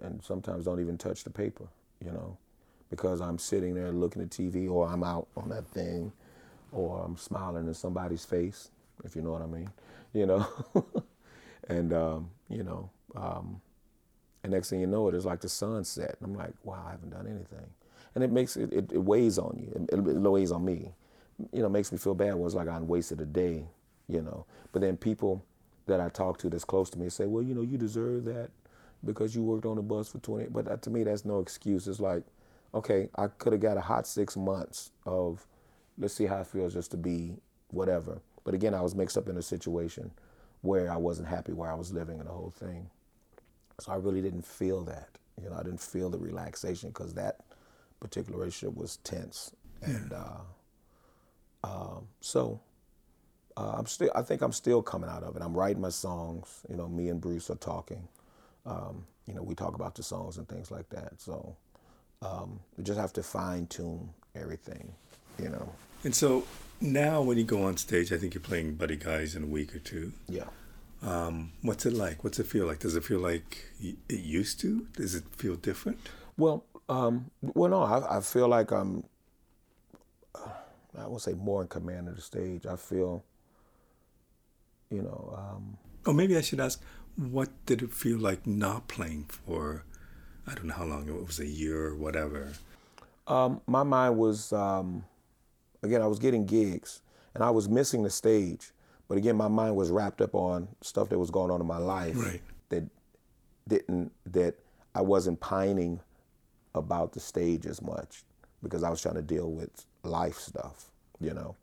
[0.00, 1.68] and sometimes don't even touch the paper.
[2.04, 2.36] You know,
[2.90, 6.12] because I'm sitting there looking at TV, or I'm out on that thing,
[6.72, 8.70] or I'm smiling in somebody's face,
[9.04, 9.70] if you know what I mean.
[10.12, 10.46] You know,
[11.68, 13.60] and um, you know, um,
[14.42, 16.16] and next thing you know, it is like the sun set.
[16.20, 17.66] And I'm like, wow, I haven't done anything,
[18.14, 19.86] and it makes it, it, it weighs on you.
[19.90, 20.92] It, it weighs on me
[21.52, 23.64] you know, makes me feel bad was like I wasted a day,
[24.08, 24.44] you know.
[24.72, 25.44] But then people
[25.86, 28.50] that I talk to that's close to me say, well, you know, you deserve that
[29.04, 30.46] because you worked on the bus for 20.
[30.50, 31.88] But that, to me, that's no excuse.
[31.88, 32.22] It's like,
[32.74, 35.46] okay, I could have got a hot six months of,
[35.98, 37.36] let's see how it feels just to be
[37.68, 38.20] whatever.
[38.44, 40.10] But again, I was mixed up in a situation
[40.62, 42.88] where I wasn't happy where I was living and the whole thing.
[43.80, 45.08] So I really didn't feel that.
[45.42, 47.40] You know, I didn't feel the relaxation because that
[48.00, 49.52] particular relationship was tense.
[49.82, 50.40] And, uh,
[51.64, 52.60] um, so
[53.56, 54.10] uh, I'm still.
[54.14, 55.42] I think I'm still coming out of it.
[55.42, 56.60] I'm writing my songs.
[56.68, 58.06] You know, me and Bruce are talking.
[58.66, 61.20] Um, you know, we talk about the songs and things like that.
[61.20, 61.56] So
[62.20, 64.92] um, we just have to fine tune everything.
[65.40, 65.72] You know.
[66.04, 66.44] And so
[66.80, 69.74] now, when you go on stage, I think you're playing Buddy Guys in a week
[69.74, 70.12] or two.
[70.28, 70.44] Yeah.
[71.02, 72.22] Um, what's it like?
[72.22, 72.78] What's it feel like?
[72.80, 74.86] Does it feel like it used to?
[74.96, 75.98] Does it feel different?
[76.36, 77.82] Well, um, well, no.
[77.82, 79.04] I, I feel like I'm
[80.98, 82.66] I would say more in command of the stage.
[82.66, 83.24] I feel,
[84.90, 85.34] you know.
[85.36, 86.82] Um, oh, maybe I should ask,
[87.16, 89.84] what did it feel like not playing for?
[90.46, 92.52] I don't know how long it was, a year or whatever.
[93.26, 95.04] Um, my mind was, um,
[95.82, 97.00] again, I was getting gigs,
[97.34, 98.72] and I was missing the stage.
[99.12, 101.76] But again, my mind was wrapped up on stuff that was going on in my
[101.76, 102.40] life right.
[102.70, 102.82] that
[103.68, 104.54] didn't that
[104.94, 106.00] I wasn't pining
[106.74, 108.22] about the stage as much
[108.62, 109.68] because I was trying to deal with
[110.02, 110.86] life stuff,
[111.20, 111.56] you know.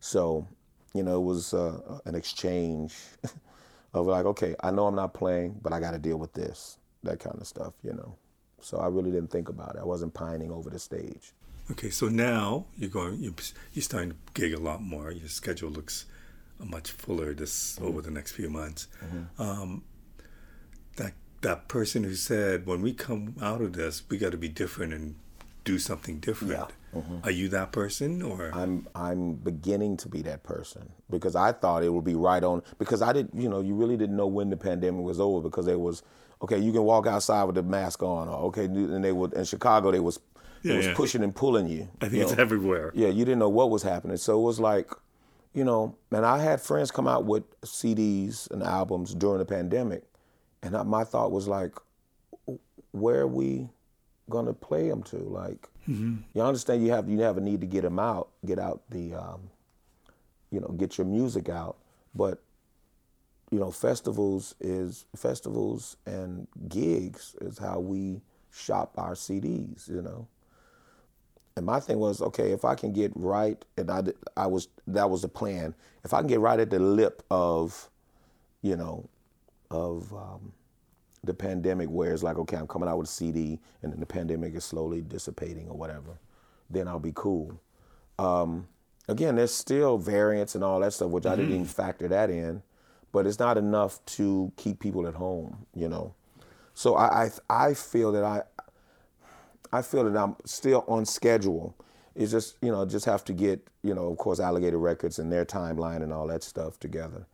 [0.00, 0.44] So,
[0.92, 2.96] you know, it was uh, an exchange
[3.94, 6.78] of like, okay, I know I'm not playing, but I got to deal with this,
[7.04, 8.16] that kind of stuff, you know.
[8.60, 9.82] So I really didn't think about it.
[9.82, 11.32] I wasn't pining over the stage.
[11.70, 13.34] Okay, so now you're going, you're,
[13.72, 15.12] you're starting to gig a lot more.
[15.12, 16.06] Your schedule looks
[16.58, 17.86] much fuller this mm-hmm.
[17.86, 18.88] over the next few months.
[19.04, 19.42] Mm-hmm.
[19.42, 19.84] Um,
[20.96, 24.48] that that person who said, when we come out of this, we got to be
[24.48, 25.14] different and
[25.64, 26.52] do something different.
[26.52, 27.00] Yeah.
[27.00, 27.18] Mm-hmm.
[27.22, 31.82] Are you that person or I'm I'm beginning to be that person because I thought
[31.82, 34.48] it would be right on because I didn't you know you really didn't know when
[34.48, 36.02] the pandemic was over because there was
[36.40, 39.44] okay you can walk outside with the mask on or okay and they would in
[39.44, 40.18] Chicago they was
[40.62, 40.94] yeah, was yeah.
[40.94, 41.88] pushing and pulling you.
[42.00, 42.42] I think you it's know?
[42.42, 42.92] everywhere.
[42.94, 44.16] Yeah, you didn't know what was happening.
[44.16, 44.90] So it was like,
[45.58, 50.04] you know, and I had friends come out with CDs and albums during the pandemic,
[50.62, 51.74] and I, my thought was like,
[52.92, 53.68] where are we
[54.30, 55.16] gonna play them to?
[55.16, 56.18] Like, mm-hmm.
[56.32, 59.14] you understand you have you have a need to get them out, get out the,
[59.14, 59.50] um,
[60.52, 61.76] you know, get your music out.
[62.14, 62.40] But
[63.50, 68.20] you know, festivals is festivals and gigs is how we
[68.52, 69.88] shop our CDs.
[69.88, 70.28] You know.
[71.58, 74.04] And my thing was, okay, if I can get right, and I,
[74.36, 75.74] I was that was the plan.
[76.04, 77.90] If I can get right at the lip of,
[78.62, 79.08] you know,
[79.68, 80.52] of um,
[81.24, 84.06] the pandemic where it's like, okay, I'm coming out with a CD and then the
[84.06, 86.20] pandemic is slowly dissipating or whatever,
[86.70, 87.60] then I'll be cool.
[88.20, 88.68] Um,
[89.08, 91.32] again, there's still variants and all that stuff, which mm-hmm.
[91.32, 91.72] I didn't even mm-hmm.
[91.72, 92.62] factor that in,
[93.10, 96.14] but it's not enough to keep people at home, you know.
[96.74, 98.42] So I, I, I feel that I,
[99.72, 101.76] I feel that I'm still on schedule.
[102.14, 105.30] It's just, you know, just have to get, you know, of course, Alligator Records and
[105.30, 107.26] their timeline and all that stuff together.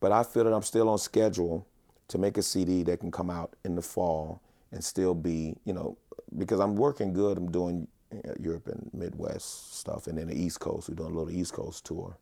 [0.00, 1.66] But I feel that I'm still on schedule
[2.08, 4.40] to make a CD that can come out in the fall
[4.72, 5.98] and still be, you know,
[6.38, 7.36] because I'm working good.
[7.36, 10.88] I'm doing uh, Europe and Midwest stuff, and then the East Coast.
[10.88, 12.16] We're doing a little East Coast tour.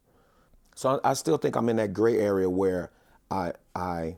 [0.74, 2.90] So I, I, still think I'm in that gray area where
[3.30, 4.16] I I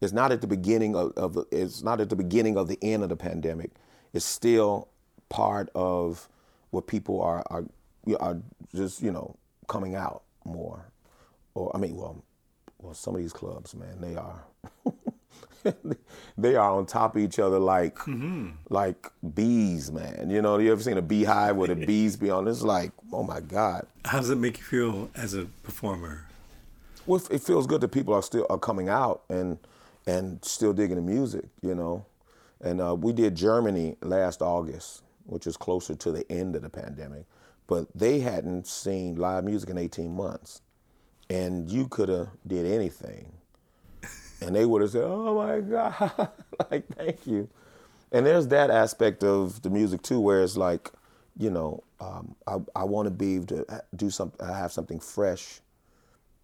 [0.00, 3.02] it's not at the beginning of, of it's not at the beginning of the end
[3.02, 3.70] of the pandemic.
[4.12, 4.88] It's still
[5.32, 6.28] part of
[6.70, 7.64] what people are are,
[8.20, 8.36] are
[8.74, 9.34] just you know
[9.66, 10.84] coming out more,
[11.54, 12.22] or I mean, well,
[12.78, 14.44] well, some of these clubs, man, they are.
[16.36, 18.50] they are on top of each other like mm-hmm.
[18.68, 20.28] like bees, man.
[20.28, 22.46] You know, you ever seen a beehive where the bees be on?
[22.46, 23.86] It's like, oh my god.
[24.04, 26.26] How does it make you feel as a performer?
[27.06, 29.58] Well, it feels good that people are still are coming out and
[30.06, 31.44] and still digging the music.
[31.62, 32.04] You know,
[32.60, 36.70] and uh, we did Germany last August, which is closer to the end of the
[36.70, 37.24] pandemic,
[37.66, 40.62] but they hadn't seen live music in 18 months,
[41.30, 43.32] and you could have did anything
[44.42, 46.30] and they would have said, "Oh my God,
[46.70, 47.48] like thank you."
[48.10, 50.90] And there's that aspect of the music too, where it's like,
[51.38, 55.60] you know, um, I, I want to be able to do something, have something fresh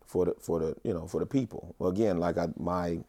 [0.06, 1.74] for the for the you know for the people.
[1.78, 3.00] Well, again, like I, my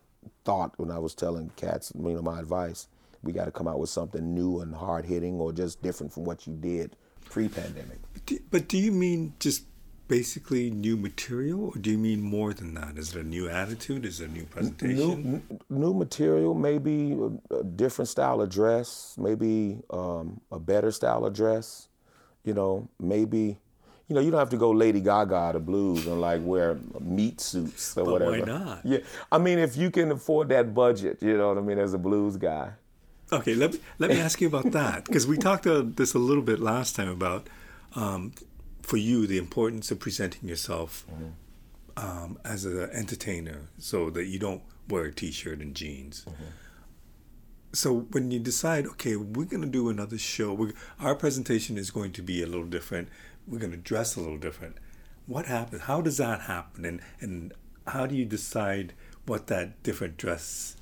[0.43, 2.87] thought when I was telling cats, you know, my advice,
[3.23, 6.23] we got to come out with something new and hard hitting, or just different from
[6.23, 7.99] what you did pre-pandemic.
[8.49, 9.63] But do you mean just
[10.07, 12.97] basically new material, or do you mean more than that?
[12.97, 14.05] Is it a new attitude?
[14.05, 15.43] Is it a new presentation?
[15.49, 17.17] New, new material, maybe
[17.51, 21.87] a, different style of dress, maybe um, a better style of dress.
[22.43, 23.57] You know, maybe.
[24.07, 27.39] You know, you don't have to go Lady Gaga to blues and like wear meat
[27.39, 28.31] suits or but whatever.
[28.31, 28.81] Why not?
[28.83, 28.97] Yeah,
[29.31, 31.99] I mean, if you can afford that budget, you know what I mean, as a
[31.99, 32.71] blues guy.
[33.31, 36.19] Okay, let me let me ask you about that because we talked about this a
[36.19, 37.47] little bit last time about
[37.95, 38.33] um,
[38.81, 42.05] for you the importance of presenting yourself mm-hmm.
[42.05, 46.43] um, as an entertainer so that you don't wear a t-shirt and jeans mm-hmm.
[47.71, 51.91] so when you decide okay we're going to do another show we our presentation is
[51.91, 53.07] going to be a little different
[53.47, 54.75] we're going to dress a little different
[55.27, 57.53] what happens how does that happen and and
[57.87, 58.93] how do you decide
[59.27, 60.75] what that different dress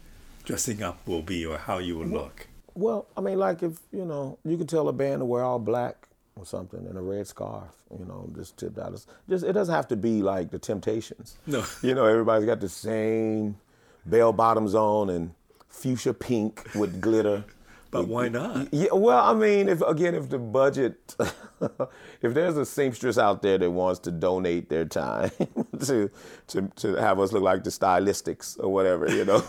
[0.48, 4.06] dressing up will be or how you will look well i mean like if you
[4.06, 6.08] know you could tell a band to wear all black
[6.38, 8.94] or something and a red scarf, you know, just tipped out.
[9.30, 11.38] Just it doesn't have to be like the Temptations.
[11.46, 13.58] No, you know, everybody's got the same
[14.06, 15.34] bell bottoms on and
[15.70, 17.44] fuchsia pink with glitter.
[17.90, 18.74] But why not?
[18.74, 21.16] Yeah, well, I mean, if again, if the budget,
[22.22, 25.32] if there's a seamstress out there that wants to donate their time
[25.86, 26.12] to
[26.48, 29.44] to to have us look like the stylistics or whatever, you know,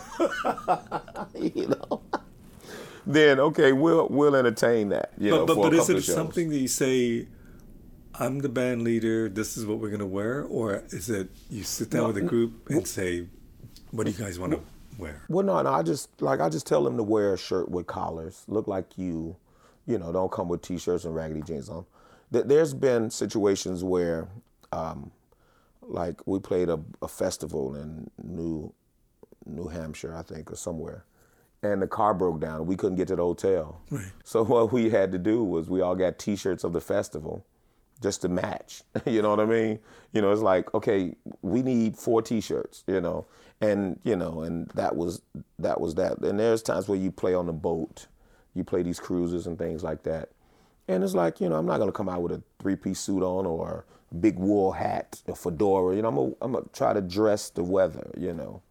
[1.35, 2.01] you know
[3.05, 5.11] then okay, we'll we'll entertain that.
[5.17, 7.27] You but know, but, but is it something that you say?
[8.15, 9.29] I'm the band leader.
[9.29, 12.21] This is what we're gonna wear, or is it you sit down no, with a
[12.21, 13.27] group and say,
[13.91, 14.61] "What do you guys want to
[14.99, 15.71] wear?" Well, no, no.
[15.71, 18.97] I just like I just tell them to wear a shirt with collars, look like
[18.97, 19.35] you.
[19.87, 21.85] You know, don't come with t-shirts and raggedy jeans on.
[22.31, 24.27] There's been situations where,
[24.71, 25.09] um,
[25.81, 28.71] like we played a, a festival in New
[29.45, 31.05] New Hampshire, I think, or somewhere,
[31.63, 32.67] and the car broke down.
[32.67, 33.81] We couldn't get to the hotel.
[33.89, 34.05] Right.
[34.23, 37.45] So what we had to do was we all got T-shirts of the festival,
[38.01, 38.83] just to match.
[39.05, 39.79] you know what I mean?
[40.13, 42.83] You know, it's like okay, we need four T-shirts.
[42.87, 43.25] You know,
[43.61, 45.21] and you know, and that was
[45.59, 46.19] that was that.
[46.19, 48.07] And there's times where you play on the boat,
[48.53, 50.29] you play these cruises and things like that.
[50.87, 53.45] And it's like you know, I'm not gonna come out with a three-piece suit on
[53.45, 55.95] or a big wool hat, a fedora.
[55.95, 58.11] You know, I'm gonna, I'm gonna try to dress the weather.
[58.17, 58.61] You know,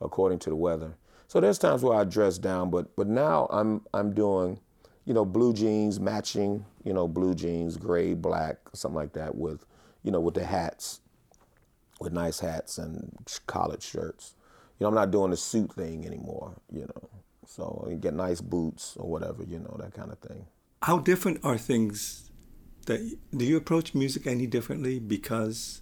[0.00, 0.94] according to the weather.
[1.28, 4.60] So there's times where I dress down, but but now I'm I'm doing,
[5.04, 9.64] you know, blue jeans matching, you know, blue jeans, gray, black, something like that with,
[10.02, 11.00] you know, with the hats,
[12.04, 14.34] with nice hats and collared shirts.
[14.78, 17.08] You know, I'm not doing the suit thing anymore, you know.
[17.46, 20.46] So you get nice boots or whatever, you know, that kind of thing.
[20.82, 22.30] How different are things
[22.86, 23.00] that
[23.36, 25.80] do you approach music any differently because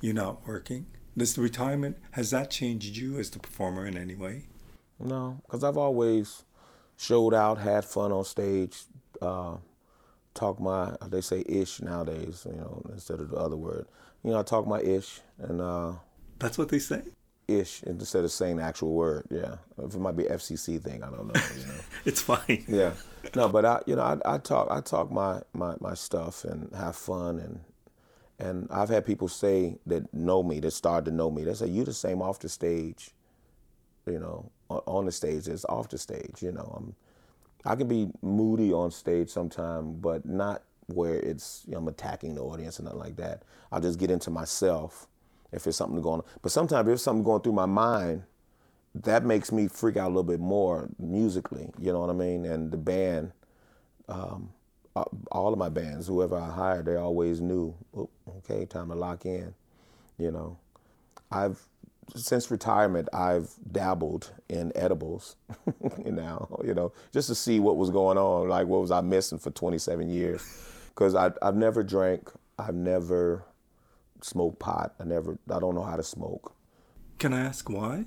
[0.00, 0.86] you're not working?
[1.16, 4.46] This retirement has that changed you as the performer in any way?
[4.98, 6.44] No, because I've always
[6.96, 8.82] showed out, had fun on stage,
[9.20, 9.56] uh,
[10.34, 13.86] talk my, they say ish nowadays, you know, instead of the other word.
[14.24, 15.92] You know, I talk my ish, and uh,
[16.38, 17.02] that's what they say.
[17.46, 19.56] Ish instead of saying the actual word, yeah.
[19.76, 21.40] If it might be FCC thing, I don't know.
[21.58, 21.74] You know,
[22.06, 22.64] it's fine.
[22.66, 22.92] Yeah,
[23.36, 26.74] no, but I, you know, I, I talk, I talk my, my my stuff and
[26.74, 27.60] have fun, and
[28.38, 31.44] and I've had people say that know me, that started to know me.
[31.44, 33.10] They say you the same off the stage,
[34.06, 36.42] you know, on the stage as off the stage.
[36.42, 36.94] You know, I'm,
[37.64, 42.34] I can be moody on stage sometime, but not where it's you know, I'm attacking
[42.34, 43.42] the audience and nothing like that.
[43.72, 45.06] I'll just get into myself
[45.52, 46.26] if there's something going on.
[46.42, 48.24] But sometimes if something going through my mind,
[48.94, 51.70] that makes me freak out a little bit more musically.
[51.78, 52.44] You know what I mean?
[52.44, 53.32] And the band,
[54.08, 54.50] um,
[55.32, 57.74] all of my bands, whoever I hired, they always knew.
[57.96, 58.08] Oh,
[58.38, 59.54] okay, time to lock in.
[60.18, 60.58] You know,
[61.30, 61.60] I've
[62.14, 65.36] since retirement, I've dabbled in edibles
[66.04, 69.38] now, you know, just to see what was going on, like what was I missing
[69.38, 70.44] for 27 years.
[70.94, 73.44] Because I've never drank, I've never
[74.22, 76.54] smoked pot, I never, I don't know how to smoke.
[77.18, 78.04] Can I ask why?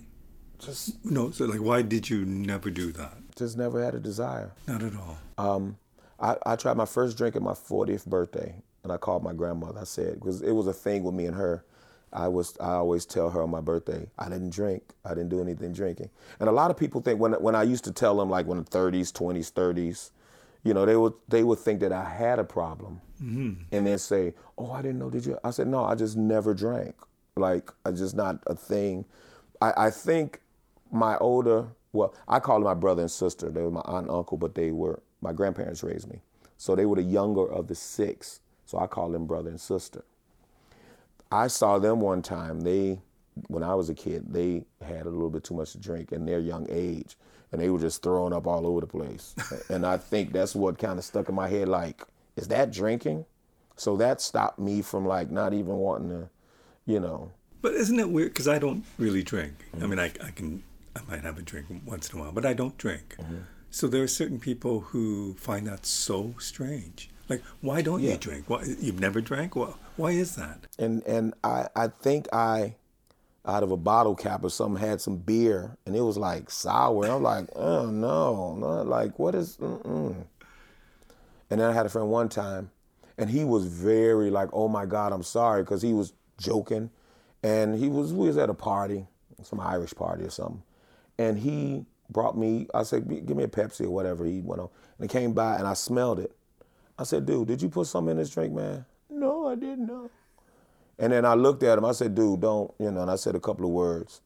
[0.59, 1.31] Just no.
[1.31, 3.17] So, like, why did you never do that?
[3.35, 4.53] Just never had a desire.
[4.67, 5.17] Not at all.
[5.37, 5.77] Um,
[6.19, 9.79] I, I tried my first drink at my 40th birthday, and I called my grandmother.
[9.79, 11.63] I said because it was a thing with me and her
[12.13, 15.41] I was I always tell her on my birthday I didn't drink I didn't do
[15.41, 16.09] anything drinking
[16.39, 18.57] and a lot of people think when when I used to tell them like when
[18.57, 20.11] the 30s 20s 30s
[20.67, 23.61] you know they would they would think that I had a problem mm-hmm.
[23.71, 25.37] and then say oh I didn't know did you?
[25.43, 26.95] I said no I just never drank.
[27.35, 29.05] Like I just not a thing.
[29.61, 30.41] I, I think
[30.91, 33.49] my older well I call them my brother and sister.
[33.49, 36.21] They were my aunt and uncle but they were my grandparents raised me.
[36.57, 38.41] So they were the younger of the six.
[38.65, 40.03] So I call them brother and sister.
[41.31, 42.61] I saw them one time.
[42.61, 42.99] They,
[43.47, 46.25] when I was a kid, they had a little bit too much to drink in
[46.25, 47.15] their young age,
[47.51, 49.35] and they were just throwing up all over the place.
[49.69, 51.67] and I think that's what kind of stuck in my head.
[51.67, 52.03] Like,
[52.35, 53.25] is that drinking?
[53.75, 56.29] So that stopped me from like not even wanting to,
[56.85, 57.31] you know.
[57.61, 58.29] But isn't it weird?
[58.29, 59.53] Because I don't really drink.
[59.71, 59.83] Mm-hmm.
[59.83, 60.63] I mean, I, I can,
[60.95, 63.15] I might have a drink once in a while, but I don't drink.
[63.19, 63.37] Mm-hmm.
[63.69, 67.09] So there are certain people who find that so strange.
[67.29, 68.13] Like, why don't yeah.
[68.13, 68.45] you drink?
[68.47, 69.55] Why, you've never drank?
[69.55, 70.65] Well, why is that?
[70.79, 72.75] And and I I think I,
[73.47, 77.05] out of a bottle cap or something, had some beer and it was like sour.
[77.05, 79.57] And I'm like, oh no, not like what is?
[79.57, 80.25] Mm-mm.
[81.49, 82.71] And then I had a friend one time,
[83.17, 86.89] and he was very like, oh my God, I'm sorry, because he was joking,
[87.41, 89.07] and he was we was at a party,
[89.43, 90.61] some Irish party or something,
[91.17, 92.67] and he brought me.
[92.73, 94.25] I said, give me a Pepsi or whatever.
[94.25, 94.69] He went on,
[94.99, 96.35] and he came by, and I smelled it.
[96.99, 98.85] I said, dude, did you put something in this drink, man?
[99.09, 100.09] No, I didn't know.
[100.99, 101.85] And then I looked at him.
[101.85, 104.21] I said, dude, don't, you know, and I said a couple of words.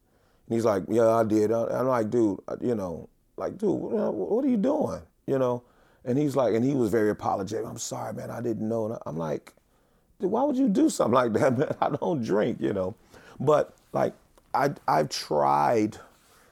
[0.48, 1.52] And he's like, yeah, I did.
[1.52, 5.02] I'm like, dude, you know, like, dude, what are you doing?
[5.26, 5.64] You know?
[6.06, 7.66] And he's like, and he was very apologetic.
[7.66, 8.86] I'm sorry, man, I didn't know.
[8.86, 9.54] And I'm like,
[10.20, 11.76] why would you do something like that, man?
[11.82, 12.96] I don't drink, you know?
[13.40, 14.14] But like,
[14.54, 15.98] I, I've tried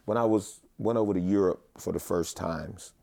[0.06, 2.94] when I was, went over to Europe for the first times,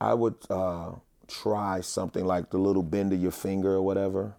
[0.00, 0.92] I would, uh,
[1.28, 4.34] try something like the little bend of your finger or whatever.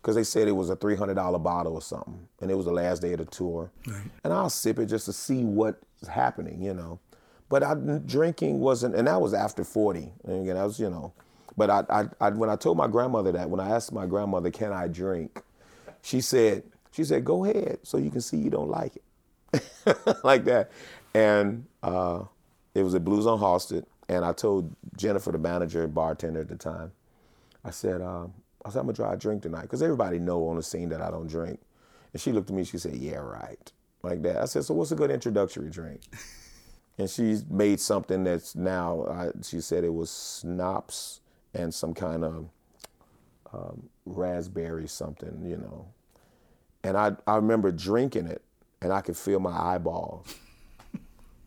[0.00, 2.26] Because they said it was a $300 bottle or something.
[2.40, 3.70] And it was the last day of the tour.
[3.86, 4.00] Right.
[4.24, 7.00] And I'll sip it just to see what's happening, you know.
[7.50, 10.12] But I, drinking wasn't, and that was after 40.
[10.24, 11.12] And again, I was, you know.
[11.56, 14.50] But I, I, I, when I told my grandmother that, when I asked my grandmother,
[14.50, 15.42] can I drink?
[16.00, 19.04] She said, she said, go ahead so you can see you don't like it.
[20.24, 20.70] like that.
[21.12, 22.22] And uh,
[22.74, 23.84] it was at Blues on Halsted.
[24.08, 26.92] And I told Jennifer, the manager bartender at the time,
[27.64, 28.32] I said, um,
[28.64, 29.62] I said, I'm gonna try a drink tonight.
[29.62, 31.60] Because everybody know on the scene that I don't drink.
[32.12, 33.72] And she looked at me, she said, yeah, right.
[34.02, 34.38] Like that.
[34.38, 36.02] I said, so what's a good introductory drink?
[36.98, 41.20] and she made something that's now, I, she said it was schnapps
[41.54, 42.48] and some kind of
[43.52, 45.86] um, raspberry something, you know.
[46.82, 48.42] And I, I remember drinking it
[48.80, 50.34] and I could feel my eyeballs.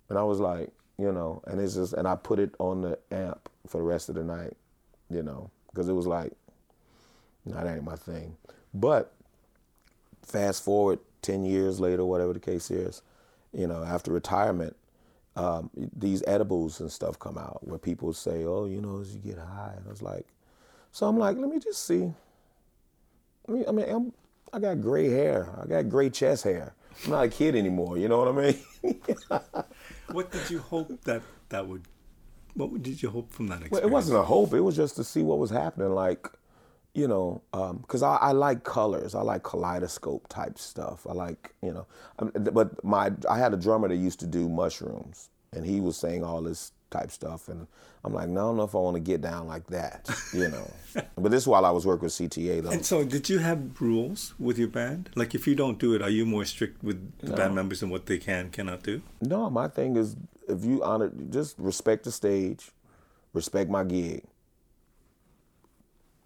[0.10, 3.00] and I was like, you know, and it's just, and I put it on the
[3.12, 4.56] amp for the rest of the night,
[5.10, 6.34] you know, because it was like,
[7.46, 8.38] no, that ain't my thing.
[8.74, 9.14] But
[10.24, 13.02] fast forward 10 years later, whatever the case is,
[13.54, 14.76] you know, after retirement,
[15.36, 19.20] um, these edibles and stuff come out where people say, oh, you know, as you
[19.20, 19.74] get high.
[19.76, 20.28] And I was like,
[20.92, 22.14] so I'm like, let me just see.
[23.48, 24.14] I mean, I mean, I'm,
[24.54, 25.50] I got gray hair.
[25.62, 26.76] I got gray chest hair.
[27.06, 27.98] I'm not a kid anymore.
[27.98, 29.02] You know what I mean?
[30.12, 31.84] what did you hope that that would?
[32.54, 33.82] What did you hope from that experience?
[33.82, 34.54] Well, it wasn't a hope.
[34.54, 35.90] It was just to see what was happening.
[35.90, 36.28] Like,
[36.94, 39.16] you know, because um, I, I, like colors.
[39.16, 41.08] I like kaleidoscope type stuff.
[41.10, 41.88] I like, you know,
[42.20, 45.98] um, but my I had a drummer that used to do mushrooms, and he was
[45.98, 47.48] saying all this type stuff.
[47.48, 47.66] And
[48.04, 50.50] I'm like, no, I don't know if I want to get down like that, you
[50.50, 50.72] know.
[51.18, 52.70] but this is while I was working with CTA though.
[52.70, 55.10] And so, did you have rules with your band?
[55.16, 57.38] Like, if you don't do it, are you more strict with the no.
[57.38, 59.02] band members and what they can cannot do?
[59.20, 60.16] No, my thing is
[60.48, 62.72] if you honor, just respect the stage,
[63.34, 64.24] respect my gig.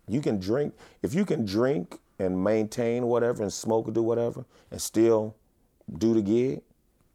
[0.08, 4.46] You can drink if you can drink and maintain whatever and smoke or do whatever
[4.72, 5.36] and still
[5.98, 6.62] do the gig,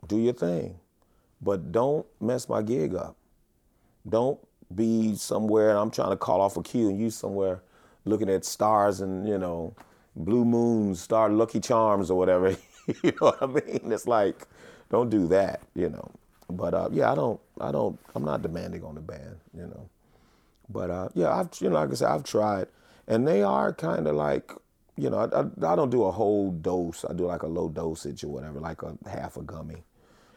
[0.07, 0.76] do your thing.
[1.40, 3.16] But don't mess my gig up.
[4.09, 4.38] Don't
[4.74, 7.62] be somewhere and I'm trying to call off a cue and you somewhere
[8.05, 9.74] looking at stars and, you know,
[10.16, 12.51] blue moons, star lucky charms or whatever.
[12.86, 13.93] you know what I mean?
[13.93, 14.47] It's like,
[14.90, 16.11] don't do that, you know.
[16.51, 19.88] But uh, yeah, I don't, I don't, I'm not demanding on the band, you know.
[20.68, 22.66] But uh, yeah, I've, you know, like I said, I've tried,
[23.09, 24.53] and they are kind of like,
[24.96, 27.05] you know, I, I, don't do a whole dose.
[27.09, 29.84] I do like a low dosage or whatever, like a half a gummy.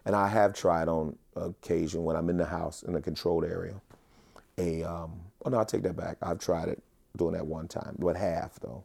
[0.05, 3.82] And I have tried on occasion when I'm in the house in a controlled area.
[4.57, 6.18] A um, oh no, I take that back.
[6.22, 6.82] I've tried it
[7.18, 8.84] doing that one time, but half though,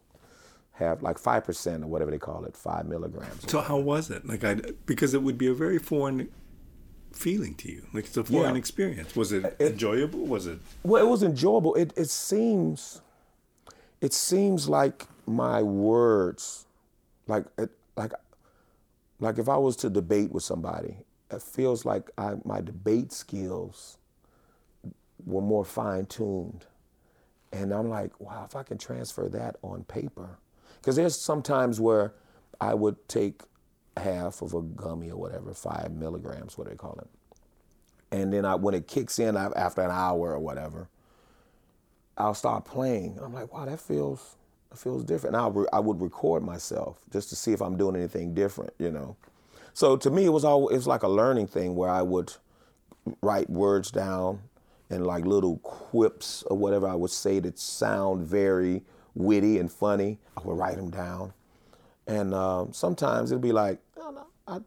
[0.73, 3.49] half like five percent or whatever they call it, five milligrams.
[3.49, 4.25] So how was it?
[4.25, 4.55] Like I
[4.85, 6.29] because it would be a very foreign
[7.13, 7.85] feeling to you.
[7.93, 8.59] Like it's a foreign yeah.
[8.59, 9.15] experience.
[9.15, 10.25] Was it, it, enjoyable?
[10.25, 10.59] Was it?
[10.83, 11.75] Well, it was enjoyable.
[11.75, 13.01] It it seems,
[14.01, 16.65] it seems like my words,
[17.27, 17.45] like
[17.95, 18.13] like,
[19.19, 20.97] like if I was to debate with somebody,
[21.29, 23.97] it feels like I, my debate skills
[25.25, 26.65] were more fine tuned.
[27.53, 30.39] And I'm like, wow, if I can transfer that on paper.
[30.77, 32.13] Because there's sometimes where
[32.59, 33.41] I would take
[33.97, 37.07] half of a gummy or whatever, five milligrams, what do they call it.
[38.11, 40.89] And then I, when it kicks in after an hour or whatever,
[42.17, 43.19] I'll start playing.
[43.21, 44.35] I'm like, wow, that feels,
[44.69, 45.35] that feels different.
[45.35, 48.91] And I, I would record myself just to see if I'm doing anything different, you
[48.91, 49.15] know.
[49.73, 52.33] So to me, it was all it was like a learning thing where I would
[53.21, 54.41] write words down
[54.89, 58.83] and like little quips or whatever I would say that sound very
[59.15, 60.19] witty and funny.
[60.37, 61.33] I would write them down,
[62.07, 64.59] and um, sometimes it'd be like, oh, no, I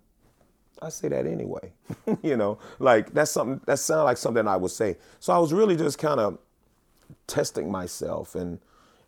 [0.85, 1.73] I say that anyway,
[2.23, 4.97] you know, like that's something that sounded like something I would say.
[5.21, 6.39] So I was really just kind of
[7.27, 8.59] testing myself and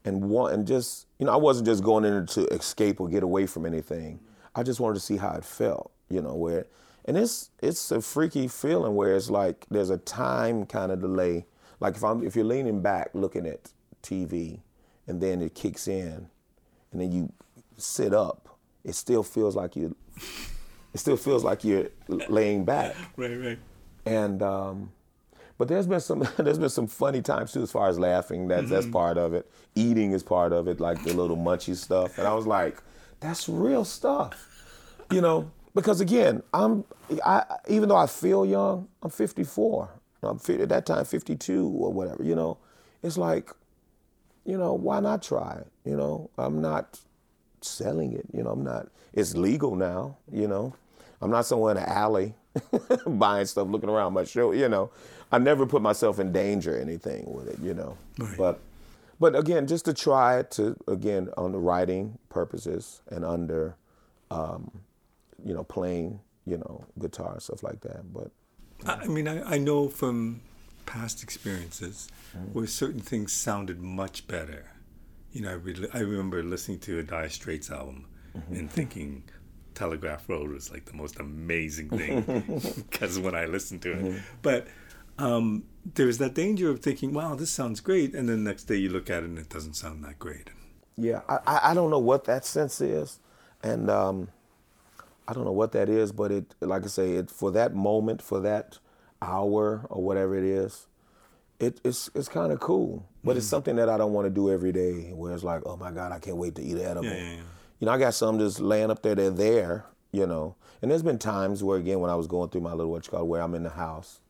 [0.05, 3.23] and want and just you know I wasn't just going in to escape or get
[3.23, 4.21] away from anything.
[4.55, 6.67] I just wanted to see how it felt, you know, where
[7.05, 11.47] and it's it's a freaky feeling where it's like there's a time kind of delay.
[11.81, 13.73] Like if I'm if you're leaning back looking at
[14.03, 14.61] TV
[15.07, 16.29] and then it kicks in
[16.93, 17.33] and then you
[17.77, 19.95] sit up, it still feels like you
[20.95, 22.97] it still feels like you're laying back.
[23.17, 23.59] Right, right.
[24.05, 24.93] And um
[25.59, 28.49] but there's been some there's been some funny times too as far as laughing.
[28.49, 28.75] That's mm-hmm.
[28.75, 29.51] that's part of it.
[29.75, 32.19] Eating is part of it, like the little munchy stuff.
[32.19, 32.83] And I was like,
[33.21, 34.49] that's real stuff.
[35.11, 36.85] You know, because again, I'm
[37.25, 39.91] I even though I feel young, I'm 54.
[40.23, 42.25] I'm at that time 52 or whatever.
[42.25, 42.59] You know,
[43.03, 43.51] it's like,
[44.45, 45.69] you know, why not try it?
[45.89, 47.01] You know, I'm not
[47.61, 48.27] selling it.
[48.33, 48.89] You know, I'm not.
[49.13, 50.17] It's legal now.
[50.33, 50.75] You know,
[51.21, 52.35] I'm not somewhere in an alley
[53.07, 54.53] buying stuff, looking around my show.
[54.53, 54.91] You know,
[55.33, 57.59] I never put myself in danger or anything with it.
[57.61, 58.37] You know, right.
[58.37, 58.61] but
[59.19, 63.77] but again, just to try it to again on the writing purposes and under,
[64.31, 64.71] um,
[65.45, 68.13] you know, playing, you know, guitar and stuff like that.
[68.13, 68.31] But
[68.85, 70.43] I mean, I, I know from
[70.85, 72.53] past experiences mm-hmm.
[72.53, 74.71] where certain things sounded much better.
[75.33, 78.55] You know, I, re- I remember listening to a Dire Straits album mm-hmm.
[78.55, 79.25] and thinking
[79.77, 82.23] Telegraph Road was like the most amazing thing
[82.91, 84.19] because when I listened to it, mm-hmm.
[84.43, 84.67] but
[85.19, 85.65] um,
[85.95, 88.15] there's that danger of thinking, wow, this sounds great.
[88.15, 90.51] And then the next day you look at it and it doesn't sound that great.
[90.97, 93.21] Yeah, I, I don't know what that sense is.
[93.63, 94.29] And um,
[95.29, 98.23] I don't know what that is, but it, like I say, it for that moment,
[98.23, 98.79] for that
[99.21, 100.87] hour or whatever it is,
[101.59, 103.07] it, it's it's kind of cool.
[103.25, 105.11] But mm it's something that I don't want to do every day.
[105.13, 107.05] Where it's like, oh my God, I can't wait to eat an edible.
[107.07, 107.43] Yeah, yeah, yeah.
[107.81, 109.15] You know, I got some just laying up there.
[109.15, 109.85] They're there.
[110.13, 112.93] You know, and there's been times where again, when I was going through my little
[112.93, 114.21] what you call where I'm in the house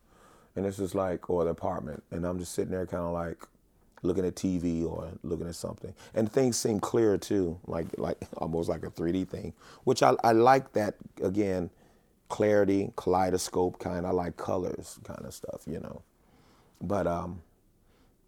[0.56, 3.38] and it's just like or the apartment and i'm just sitting there kind of like
[4.02, 8.68] looking at tv or looking at something and things seem clearer too like like almost
[8.68, 9.52] like a 3d thing
[9.84, 11.70] which i, I like that again
[12.28, 16.02] clarity kaleidoscope kind i like colors kind of stuff you know
[16.80, 17.42] but um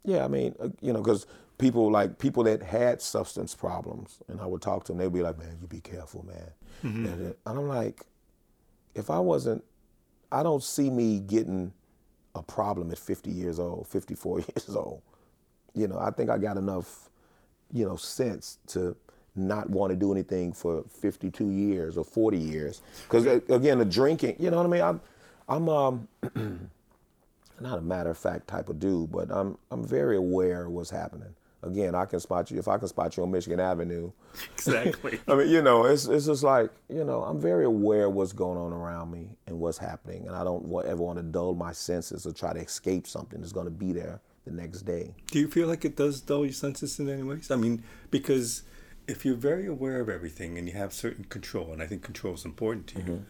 [0.05, 1.27] yeah i mean uh, you know because
[1.59, 5.21] people like people that had substance problems and i would talk to them they'd be
[5.21, 6.51] like man you be careful man
[6.83, 7.05] mm-hmm.
[7.05, 8.05] and, and i'm like
[8.95, 9.63] if i wasn't
[10.31, 11.71] i don't see me getting
[12.35, 15.01] a problem at 50 years old, 54 years old.
[15.75, 17.09] You know, I think I got enough,
[17.71, 18.95] you know, sense to
[19.35, 22.81] not want to do anything for 52 years or 40 years.
[23.03, 24.81] Because again, the drinking, you know what I mean?
[24.81, 25.01] I'm,
[25.47, 26.07] I'm um,
[27.59, 30.89] not a matter of fact type of dude, but I'm, I'm very aware of what's
[30.89, 31.35] happening.
[31.61, 34.11] Again, I can spot you if I can spot you on Michigan Avenue.
[34.53, 35.19] Exactly.
[35.27, 38.33] I mean, you know, it's it's just like you know, I'm very aware of what's
[38.33, 41.71] going on around me and what's happening, and I don't ever want to dull my
[41.71, 45.15] senses or try to escape something that's going to be there the next day.
[45.31, 47.49] Do you feel like it does dull your senses in any ways?
[47.51, 48.63] I mean, because
[49.07, 52.35] if you're very aware of everything and you have certain control, and I think control
[52.35, 53.23] is important to you, mm-hmm.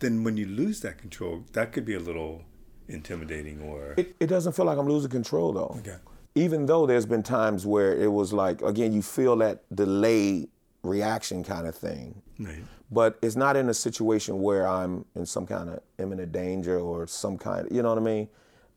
[0.00, 2.42] then when you lose that control, that could be a little
[2.88, 3.94] intimidating or.
[3.96, 5.76] It, it doesn't feel like I'm losing control though.
[5.78, 5.96] Okay
[6.34, 10.46] even though there's been times where it was like again you feel that delay
[10.82, 12.62] reaction kind of thing right.
[12.90, 17.06] but it's not in a situation where i'm in some kind of imminent danger or
[17.06, 18.28] some kind you know what i mean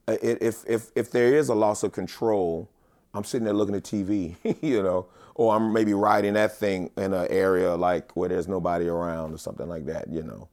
[0.08, 2.70] if if if there is a loss of control
[3.18, 7.14] I'm sitting there looking at TV, you know, or I'm maybe riding that thing in
[7.14, 10.48] an area like where there's nobody around or something like that, you know.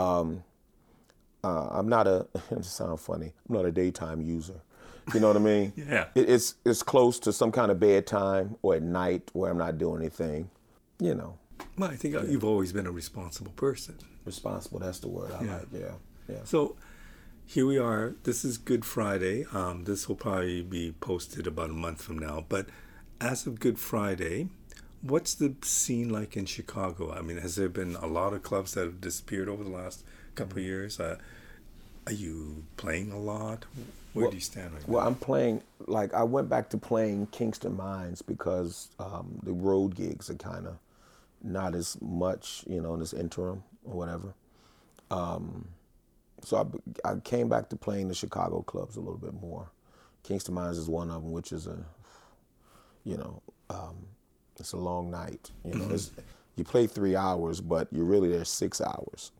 [0.00, 0.44] Um,
[1.42, 2.26] uh, I'm not a.
[2.50, 3.32] It sounds funny.
[3.48, 4.60] I'm not a daytime user.
[5.14, 5.72] You know what I mean?
[5.76, 6.06] yeah.
[6.14, 9.78] It, it's it's close to some kind of bedtime or at night where I'm not
[9.78, 10.50] doing anything.
[10.98, 11.38] You know.
[11.78, 12.22] Well, I think yeah.
[12.24, 13.96] you've always been a responsible person.
[14.24, 14.80] Responsible.
[14.80, 15.56] That's the word I yeah.
[15.56, 15.66] like.
[15.72, 15.92] Yeah.
[16.28, 16.44] Yeah.
[16.44, 16.76] So
[17.46, 18.14] here we are.
[18.24, 19.46] This is Good Friday.
[19.52, 22.44] Um, this will probably be posted about a month from now.
[22.48, 22.66] But
[23.20, 24.48] as of Good Friday,
[25.00, 27.12] what's the scene like in Chicago?
[27.12, 30.02] I mean, has there been a lot of clubs that have disappeared over the last
[30.34, 30.98] couple of years?
[30.98, 31.18] Uh,
[32.06, 33.64] are you playing a lot?
[34.16, 37.26] Where well, do you stand right Well, I'm playing, like, I went back to playing
[37.32, 40.78] Kingston Mines because um, the road gigs are kind of
[41.42, 44.32] not as much, you know, in this interim or whatever.
[45.10, 45.68] Um,
[46.42, 49.70] so I, I came back to playing the Chicago clubs a little bit more.
[50.22, 51.76] Kingston Mines is one of them, which is a,
[53.04, 53.96] you know, um,
[54.58, 55.50] it's a long night.
[55.62, 56.20] You know, mm-hmm.
[56.56, 59.30] you play three hours, but you're really there six hours.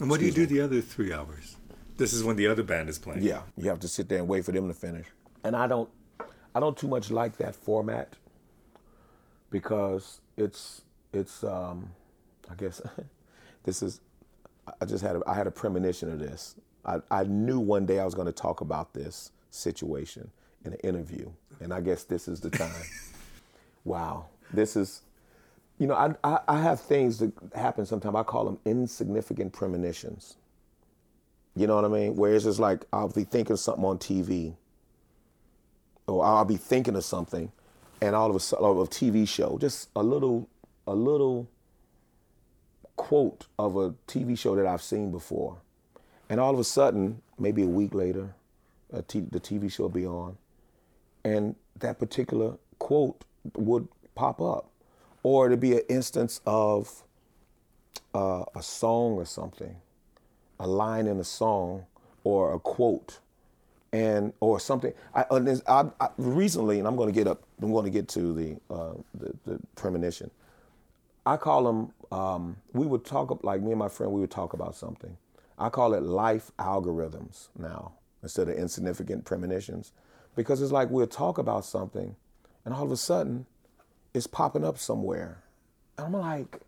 [0.00, 0.58] And what Excuse do you do me.
[0.58, 1.56] the other three hours?
[2.00, 3.20] This is when the other band is playing.
[3.20, 5.06] Yeah, you have to sit there and wait for them to finish.
[5.44, 5.90] And I don't,
[6.54, 8.14] I don't too much like that format
[9.50, 10.80] because it's
[11.12, 11.90] it's um,
[12.50, 12.80] I guess
[13.64, 14.00] this is
[14.80, 16.54] I just had a, I had a premonition of this.
[16.86, 20.30] I, I knew one day I was going to talk about this situation
[20.64, 21.30] in an interview,
[21.60, 22.82] and I guess this is the time.
[23.84, 24.24] wow,
[24.54, 25.02] this is,
[25.78, 28.16] you know, I, I, I have things that happen sometimes.
[28.16, 30.36] I call them insignificant premonitions.
[31.56, 32.16] You know what I mean?
[32.16, 34.54] Where it's like I'll be thinking something on TV,
[36.06, 37.50] or I'll be thinking of something,
[38.00, 40.48] and all of a sudden, of a TV show, just a little,
[40.86, 41.48] a little
[42.96, 45.58] quote of a TV show that I've seen before.
[46.28, 48.34] And all of a sudden, maybe a week later,
[48.92, 50.36] a t- the TV show will be on,
[51.24, 53.24] and that particular quote
[53.56, 54.70] would pop up.
[55.22, 57.02] Or to be an instance of
[58.14, 59.76] uh, a song or something,
[60.60, 61.86] a line in a song
[62.22, 63.18] or a quote,
[63.92, 64.92] and or something.
[65.14, 65.24] I,
[65.66, 67.42] I, I recently, and I'm going to get up.
[67.60, 70.30] I'm going to get to the, uh, the, the premonition.
[71.26, 74.52] I call them, um, we would talk, like me and my friend, we would talk
[74.52, 75.16] about something.
[75.58, 77.92] I call it life algorithms now
[78.22, 79.92] instead of insignificant premonitions
[80.34, 82.16] because it's like we'll talk about something
[82.64, 83.46] and all of a sudden
[84.14, 85.42] it's popping up somewhere.
[85.98, 86.60] And I'm like,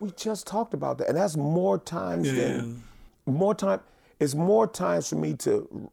[0.00, 1.08] we just talked about that.
[1.08, 2.34] And that's more times yeah.
[2.34, 2.82] than,
[3.26, 3.80] more time,
[4.18, 5.90] it's more times for me to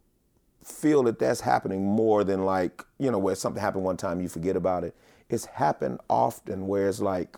[0.63, 4.29] feel that that's happening more than like, you know, where something happened one time, you
[4.29, 4.95] forget about it.
[5.29, 7.37] It's happened often where it's like,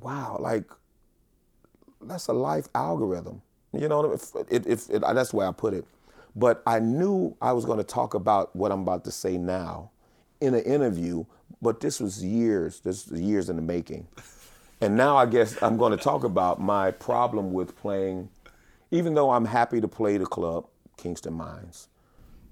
[0.00, 0.64] wow, like
[2.00, 3.42] that's a life algorithm.
[3.72, 5.84] You know, if, if, if, if that's the way I put it.
[6.34, 9.90] But I knew I was going to talk about what I'm about to say now
[10.40, 11.24] in an interview,
[11.62, 14.06] but this was years, this was years in the making.
[14.80, 18.28] And now I guess I'm going to talk about my problem with playing,
[18.90, 20.66] even though I'm happy to play the club,
[20.96, 21.88] Kingston Mines.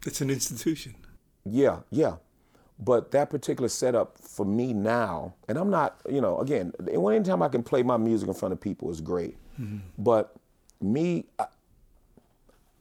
[0.07, 0.95] It's an institution.
[1.45, 2.17] Yeah, yeah.
[2.79, 7.49] But that particular setup for me now, and I'm not, you know, again, anytime I
[7.49, 9.37] can play my music in front of people is great.
[9.61, 9.79] Mm-hmm.
[9.97, 10.35] But
[10.81, 11.47] me, I,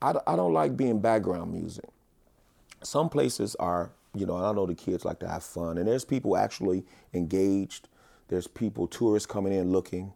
[0.01, 1.86] I, I don't like being background music.
[2.82, 6.06] Some places are, you know, I know the kids like to have fun, and there's
[6.06, 6.84] people actually
[7.14, 7.88] engaged.
[8.28, 10.14] There's people, tourists coming in looking,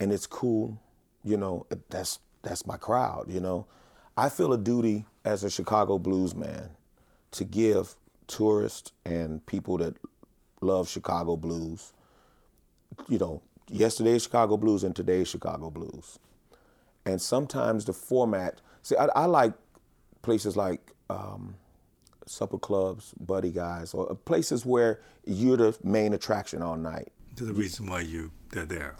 [0.00, 0.78] and it's cool.
[1.22, 3.26] You know, that's that's my crowd.
[3.28, 3.66] You know,
[4.16, 6.70] I feel a duty as a Chicago blues man
[7.32, 7.94] to give
[8.26, 9.96] tourists and people that
[10.60, 11.92] love Chicago blues,
[13.08, 16.18] you know, yesterday's Chicago blues and today's Chicago blues.
[17.04, 19.54] And sometimes the format, see, I, I like
[20.22, 21.56] places like um,
[22.26, 27.12] supper clubs, Buddy Guy's, or places where you're the main attraction all night.
[27.36, 28.96] The reason why you they're there.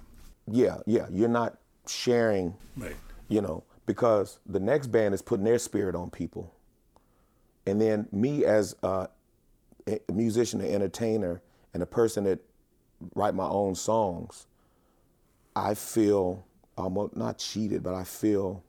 [0.47, 1.07] Yeah, yeah.
[1.11, 2.97] You're not sharing, right.
[3.33, 6.55] You know, because the next band is putting their spirit on people.
[7.67, 9.09] And then me as a,
[9.87, 11.41] a musician, an entertainer,
[11.73, 12.41] and a person that
[13.15, 14.47] write my own songs,
[15.57, 16.45] I feel
[16.77, 18.63] almost not cheated, but I feel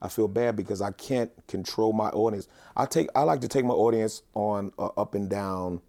[0.00, 2.46] I feel bad because I can't control my audience.
[2.76, 5.80] I take I like to take my audience on a up and down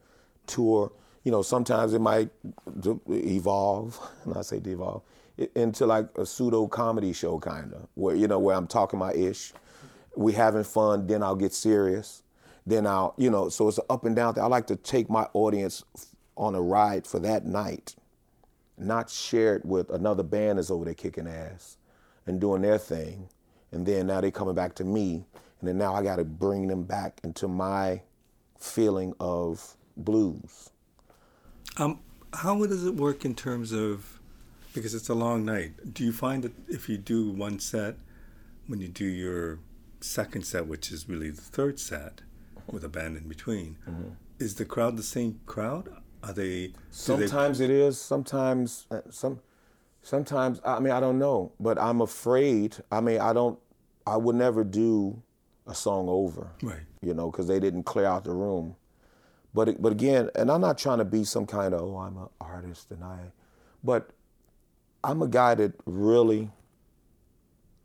[0.48, 0.92] tour.
[1.24, 2.30] You know, sometimes it might
[3.10, 5.04] evolve, and I say devolve,
[5.56, 9.14] into like a pseudo comedy show kind of, where you know where I'm talking my
[9.14, 9.54] ish,
[10.16, 12.24] we having fun, then I'll get serious,
[12.66, 14.44] then I'll you know so it's an up and down thing.
[14.44, 15.84] I like to take my audience
[16.38, 17.96] on a ride for that night,
[18.78, 21.78] not share it with another band that's over there kicking ass
[22.26, 23.30] and doing their thing,
[23.72, 25.26] and then now they coming back to me,
[25.60, 28.02] and then now I got to bring them back into my
[28.60, 30.72] feeling of blues.
[31.78, 32.00] Um,
[32.34, 34.15] how does it work in terms of
[34.76, 35.94] because it's a long night?
[35.94, 37.96] Do you find that if you do one set,
[38.68, 39.60] when you do your
[40.02, 42.22] second set, which is really the third set,
[42.68, 44.10] with a band in between, mm-hmm.
[44.40, 45.90] is the crowd the same crowd?
[46.24, 46.74] Are they?
[46.92, 47.66] Sometimes they...
[47.66, 48.00] it is.
[48.00, 49.40] Sometimes uh, some.
[50.02, 52.76] Sometimes I mean I don't know, but I'm afraid.
[52.92, 53.58] I mean I don't.
[54.06, 55.22] I would never do
[55.66, 56.52] a song over.
[56.62, 56.82] Right.
[57.02, 58.76] You know, because they didn't clear out the room.
[59.54, 62.28] But but again, and I'm not trying to be some kind of oh I'm an
[62.42, 63.32] artist and I,
[63.84, 64.12] but
[65.06, 66.50] I'm a guy that really,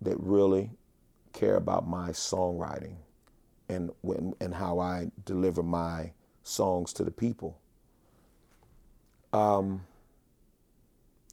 [0.00, 0.70] that really
[1.34, 2.96] care about my songwriting,
[3.68, 6.12] and when and how I deliver my
[6.44, 7.58] songs to the people.
[9.34, 9.84] Um,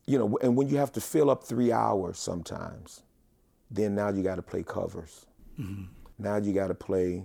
[0.06, 3.04] you know, and when you have to fill up three hours sometimes,
[3.72, 5.26] then now you got to play covers.
[5.58, 5.86] Mm-hmm.
[6.20, 7.24] Now you got to play,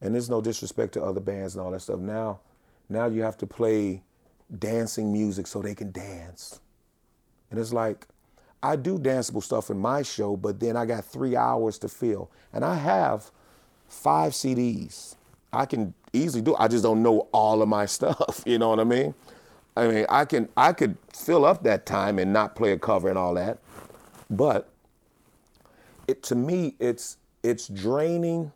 [0.00, 1.98] and there's no disrespect to other bands and all that stuff.
[1.98, 2.42] Now,
[2.88, 4.04] now you have to play
[4.56, 6.60] dancing music so they can dance.
[7.50, 8.06] And it's like,
[8.62, 12.30] I do danceable stuff in my show, but then I got three hours to fill.
[12.52, 13.30] And I have
[13.88, 15.16] five CDs.
[15.52, 18.42] I can easily do I just don't know all of my stuff.
[18.46, 19.14] You know what I mean?
[19.76, 23.08] I mean, I can I could fill up that time and not play a cover
[23.08, 23.58] and all that.
[24.28, 24.68] But
[26.06, 28.52] it to me it's it's draining.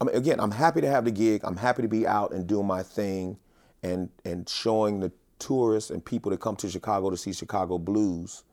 [0.00, 1.42] I mean, again, I'm happy to have the gig.
[1.44, 3.38] I'm happy to be out and doing my thing
[3.82, 8.44] and and showing the tourists and people that come to Chicago to see Chicago blues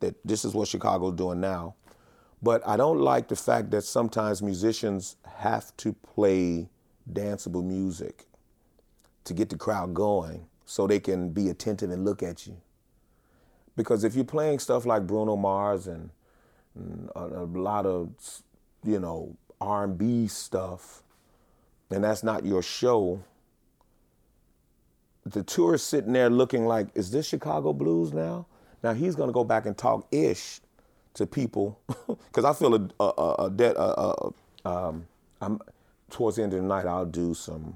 [0.00, 1.74] that this is what Chicago's doing now.
[2.42, 6.68] But I don't like the fact that sometimes musicians have to play
[7.10, 8.26] danceable music
[9.24, 12.56] to get the crowd going so they can be attentive and look at you.
[13.76, 16.10] Because if you're playing stuff like Bruno Mars and,
[16.74, 18.10] and a, a lot of
[18.86, 21.02] you know, R&B stuff,
[21.90, 23.22] and that's not your show,
[25.26, 28.46] the tourist sitting there looking like, is this Chicago blues now?
[28.82, 30.60] Now he's to go back and talk ish
[31.14, 33.76] to people because I feel a, a, a debt.
[34.64, 35.06] Um,
[35.40, 35.60] I'm
[36.10, 36.86] towards the end of the night.
[36.86, 37.74] I'll do some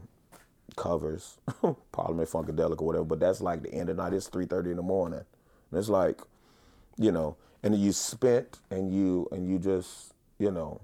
[0.77, 1.39] covers,
[1.93, 3.05] Parliament Funkadelic or whatever.
[3.05, 4.13] But that's like the end of the night.
[4.13, 5.25] It's three thirty in the morning.
[5.71, 6.21] And it's like,
[6.99, 10.81] you know, and you spent and you and you just, you know,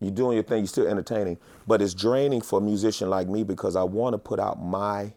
[0.00, 3.44] you're doing your thing, you're still entertaining, but it's draining for a musician like me
[3.44, 5.12] because I want to put out my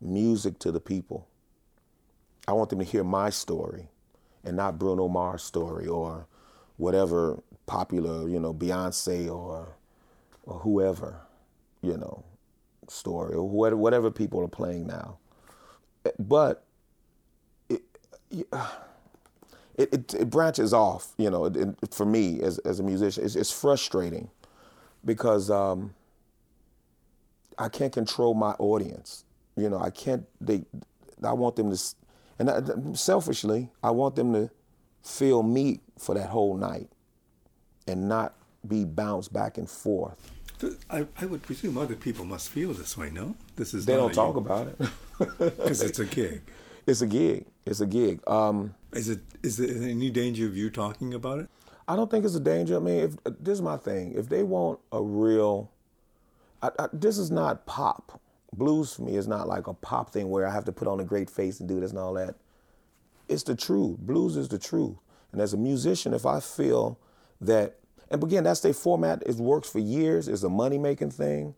[0.00, 1.26] music to the people.
[2.48, 3.88] I want them to hear my story
[4.44, 6.26] and not Bruno Mars' story or
[6.76, 9.68] whatever popular, you know, Beyonce or
[10.44, 11.20] or whoever,
[11.82, 12.24] you know,
[12.88, 15.18] story or whatever people are playing now.
[16.18, 16.64] But
[17.68, 17.82] it,
[19.76, 23.24] it, it, branches off, you know, it, for me as, as a musician.
[23.24, 24.30] It's, it's frustrating
[25.04, 25.94] because um,
[27.58, 29.24] I can't control my audience.
[29.60, 30.62] You know, I can't, they,
[31.22, 31.82] I want them to,
[32.38, 32.60] and I,
[32.94, 34.50] selfishly, I want them to
[35.02, 36.88] feel me for that whole night
[37.86, 38.34] and not
[38.66, 40.30] be bounced back and forth.
[40.90, 43.34] I, I would presume other people must feel this way, no?
[43.56, 44.40] This is they don't talk you.
[44.40, 44.78] about it
[45.38, 46.42] because it's a gig.
[46.86, 47.44] It's a gig.
[47.66, 48.26] It's a gig.
[48.26, 51.48] Um, is it is there any danger of you talking about it?
[51.86, 52.76] I don't think it's a danger.
[52.76, 54.14] I mean, if, this is my thing.
[54.16, 55.70] If they want a real,
[56.62, 58.20] I, I, this is not pop.
[58.52, 61.00] Blues for me is not like a pop thing where I have to put on
[61.00, 62.34] a great face and do this and all that.
[63.28, 63.98] It's the truth.
[63.98, 64.96] Blues is the truth.
[65.32, 66.98] And as a musician, if I feel
[67.40, 67.76] that,
[68.10, 69.22] and again, that's their format.
[69.24, 70.26] It works for years.
[70.26, 71.54] It's a money making thing.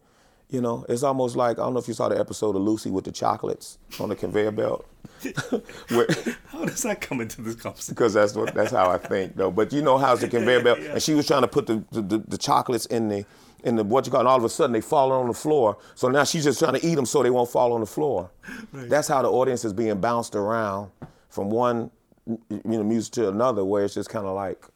[0.53, 2.91] You know, it's almost like I don't know if you saw the episode of Lucy
[2.91, 4.87] with the chocolates on the conveyor belt.
[5.89, 6.07] Where,
[6.49, 7.95] how does that come into this conversation?
[7.95, 9.51] Because that's what that's how I think, though.
[9.51, 10.93] But you know how's the conveyor belt, yeah.
[10.93, 13.25] and she was trying to put the, the, the chocolates in the
[13.65, 15.79] in the what you call, and all of a sudden they fall on the floor.
[15.95, 18.31] So now she's just trying to eat them so they won't fall on the floor.
[18.73, 18.91] Right.
[18.91, 20.91] That's how the audience is being bounced around
[21.31, 21.91] from one
[22.27, 24.67] you know music to another, where it's just kind of like,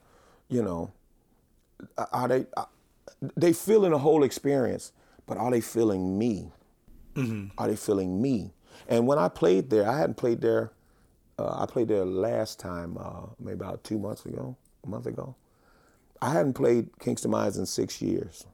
[0.48, 0.90] you know,
[2.12, 2.46] are they
[3.36, 4.92] they feeling the whole experience
[5.26, 6.52] but are they feeling me?
[7.14, 7.48] Mm-hmm.
[7.58, 8.52] Are they feeling me?
[8.88, 10.72] And when I played there, I hadn't played there.
[11.38, 15.34] Uh, I played there last time, uh, maybe about two months ago, a month ago.
[16.22, 18.46] I hadn't played Kingston Mines in six years.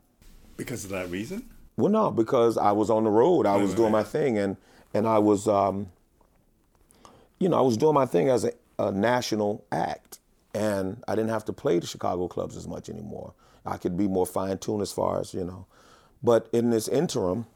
[0.56, 1.48] Because of that reason?
[1.76, 3.46] Well, no, because I was on the road.
[3.46, 4.56] I right, was right, doing my thing, and
[4.94, 5.88] and I was, um,
[7.38, 10.18] you know, I was doing my thing as a, a national act,
[10.54, 13.32] and I didn't have to play the Chicago clubs as much anymore.
[13.64, 15.66] I could be more fine tuned as far as you know
[16.22, 17.46] but in this interim,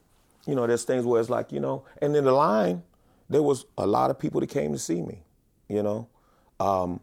[0.45, 2.83] you know, there's things where it's like, you know, and in the line,
[3.29, 5.23] there was a lot of people that came to see me,
[5.67, 6.07] you know.
[6.59, 7.01] Um,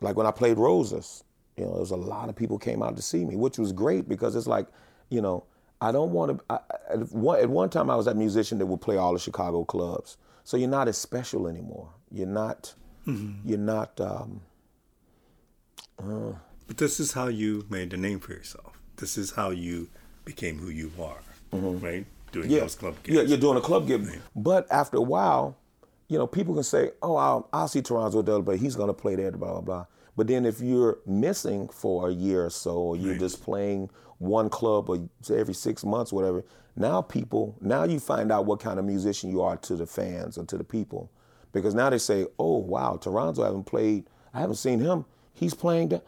[0.00, 1.24] like when I played Rosa's,
[1.56, 3.72] you know, there was a lot of people came out to see me, which was
[3.72, 4.66] great because it's like,
[5.08, 5.44] you know,
[5.80, 6.62] I don't want to.
[6.90, 9.64] At one, at one time, I was that musician that would play all the Chicago
[9.64, 10.16] clubs.
[10.44, 11.90] So you're not as special anymore.
[12.10, 12.74] You're not.
[13.06, 13.48] Mm-hmm.
[13.48, 14.00] You're not.
[14.00, 14.42] Um,
[15.98, 16.32] uh,
[16.66, 18.78] but this is how you made a name for yourself.
[18.96, 19.88] This is how you
[20.26, 21.22] became who you are,
[21.54, 21.82] mm-hmm.
[21.82, 22.04] right?
[22.32, 22.60] Doing yeah.
[22.60, 23.16] those club gigs.
[23.16, 24.06] Yeah, you're doing a club gig.
[24.06, 24.20] Right.
[24.34, 25.56] But after a while,
[26.08, 28.94] you know, people can say, "Oh, I'll, I'll see Toronzo Dell, but he's going to
[28.94, 29.86] play there." Blah blah blah.
[30.16, 33.20] But then if you're missing for a year or so, or you're right.
[33.20, 38.46] just playing one club or every six months, whatever, now people, now you find out
[38.46, 41.10] what kind of musician you are to the fans or to the people,
[41.52, 44.06] because now they say, "Oh, wow, Toronzo haven't played.
[44.34, 45.04] I haven't seen him.
[45.32, 46.00] He's playing."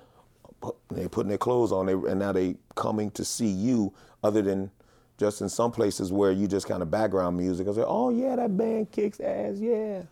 [0.91, 3.93] They're putting their clothes on, and now they coming to see you.
[4.23, 4.71] Other than
[5.19, 7.69] just in some places where you just kind of background music.
[7.69, 10.03] I say, "Oh yeah, that band kicks ass, yeah."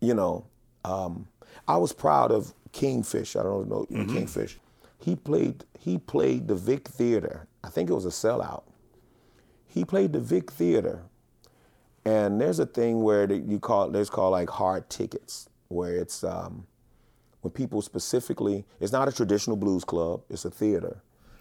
[0.00, 0.46] You know,
[0.84, 1.26] um,
[1.66, 3.34] I was proud of Kingfish.
[3.34, 4.14] I don't know mm-hmm.
[4.14, 4.58] Kingfish.
[4.98, 5.64] He played.
[5.78, 7.46] He played the Vic Theater.
[7.64, 8.62] I think it was a sellout.
[9.66, 11.02] He played the Vic Theater,
[12.04, 16.66] and there's a thing where you call there's called like hard tickets, where it's um,
[17.42, 18.64] when people specifically.
[18.80, 20.22] It's not a traditional blues club.
[20.28, 20.98] It's a theater.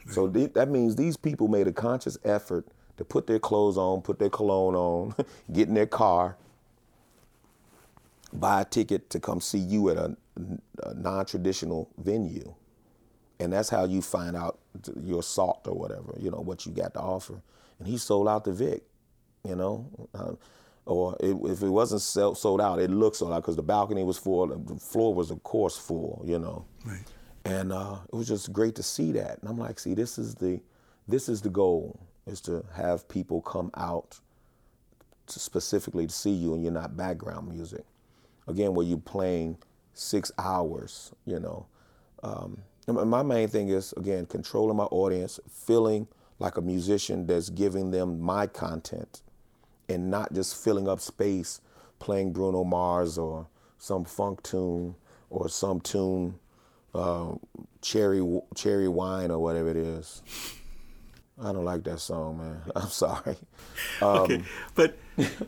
[0.10, 2.66] So th- that means these people made a conscious effort
[2.98, 5.16] to put their clothes on, put their cologne on,
[5.52, 6.36] get in their car,
[8.34, 10.16] buy a ticket to come see you at a,
[10.84, 12.54] a non-traditional venue,
[13.40, 14.60] and that's how you find out
[15.02, 17.42] your salt or whatever, you know, what you got to offer.
[17.80, 18.84] And he sold out the Vic,
[19.48, 20.34] you know, uh,
[20.90, 24.04] or it, if it wasn't sell, sold out, it looked sold out because the balcony
[24.04, 26.66] was full, the floor was of course full, you know.
[26.84, 27.04] Right.
[27.46, 29.40] And uh, it was just great to see that.
[29.40, 30.60] And I'm like, see, this is the,
[31.08, 34.20] this is the goal, is to have people come out
[35.28, 37.86] to specifically to see you and you're not background music.
[38.48, 39.58] Again, where you're playing
[39.94, 41.68] six hours, you know.
[42.24, 46.08] Um, my main thing is, again, controlling my audience, feeling
[46.40, 49.22] like a musician that's giving them my content
[49.90, 51.62] and not just filling up space
[52.00, 54.96] playing Bruno Mars or some funk tune
[55.30, 56.40] or some tune,
[56.96, 57.34] uh,
[57.82, 60.22] cherry cherry wine or whatever it is.
[61.42, 62.62] I don't like that song, man.
[62.76, 63.38] I'm sorry.
[64.02, 64.44] Um, okay,
[64.76, 64.98] but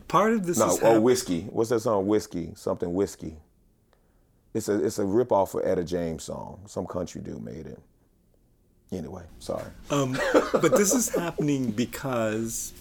[0.07, 1.41] part of this no, is oh whiskey.
[1.49, 2.07] What's that song?
[2.07, 3.37] Whiskey, something whiskey.
[4.53, 6.61] It's a it's a rip off of Etta James song.
[6.67, 7.79] Some country dude made it.
[8.91, 9.63] Anyway, sorry.
[9.89, 10.17] Um,
[10.51, 12.73] but this is happening because,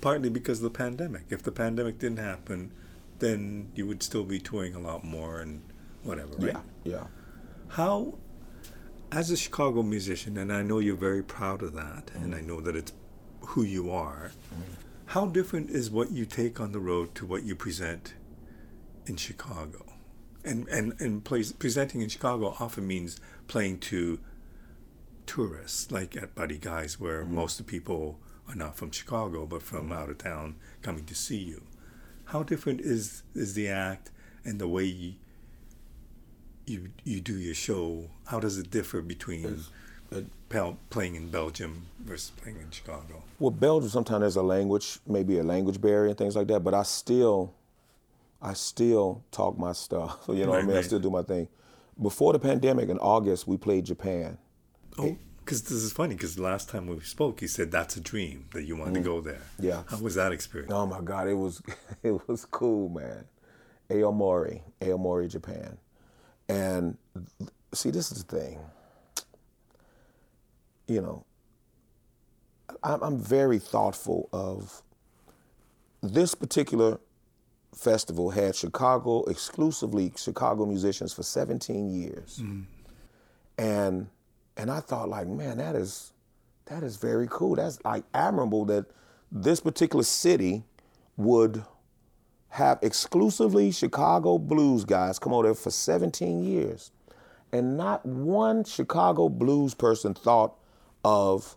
[0.00, 1.24] partly because of the pandemic.
[1.30, 2.72] If the pandemic didn't happen,
[3.18, 5.62] then you would still be touring a lot more and
[6.02, 6.56] whatever, right?
[6.84, 7.06] Yeah, yeah.
[7.68, 8.18] How,
[9.12, 12.24] as a Chicago musician, and I know you're very proud of that, mm-hmm.
[12.24, 12.92] and I know that it's
[13.40, 14.32] who you are.
[14.52, 14.72] Mm-hmm.
[15.06, 18.14] How different is what you take on the road to what you present
[19.06, 19.84] in Chicago?
[20.44, 24.20] And and and plays, presenting in Chicago often means playing to
[25.26, 27.34] tourists, like at Buddy Guy's, where mm-hmm.
[27.34, 28.18] most of the people
[28.50, 29.92] are not from Chicago but from mm-hmm.
[29.92, 31.62] out of town coming to see you.
[32.26, 34.10] How different is is the act
[34.44, 35.14] and the way you
[36.66, 38.10] you, you do your show?
[38.26, 39.64] How does it differ between
[40.90, 43.22] playing in Belgium versus playing in Chicago?
[43.38, 46.60] Well, Belgium sometimes there's a language, maybe a language barrier and things like that.
[46.60, 47.54] But I still,
[48.40, 50.24] I still talk my stuff.
[50.26, 50.70] So you know right, what I mean?
[50.76, 50.84] Right.
[50.84, 51.48] I still do my thing.
[52.00, 54.38] Before the pandemic in August, we played Japan.
[54.98, 55.16] Oh,
[55.50, 56.14] because this is funny.
[56.14, 59.02] Because last time we spoke, you said that's a dream that you wanted mm-hmm.
[59.02, 59.42] to go there.
[59.58, 59.82] Yeah.
[59.88, 60.72] How was that experience?
[60.72, 61.60] Oh my God, it was
[62.04, 63.24] it was cool, man.
[63.90, 65.76] Aomori, Aomori, Japan,
[66.48, 66.96] and
[67.74, 68.60] see, this is the thing.
[70.86, 71.24] You know,
[72.84, 74.82] I'm very thoughtful of
[76.00, 77.00] this particular
[77.74, 82.64] festival had Chicago exclusively Chicago musicians for 17 years, mm.
[83.58, 84.06] and
[84.56, 86.12] and I thought like, man, that is
[86.66, 87.56] that is very cool.
[87.56, 88.86] That's like admirable that
[89.30, 90.64] this particular city
[91.16, 91.64] would
[92.50, 96.90] have exclusively Chicago blues guys come over there for 17 years.
[97.52, 100.56] And not one Chicago blues person thought
[101.04, 101.56] of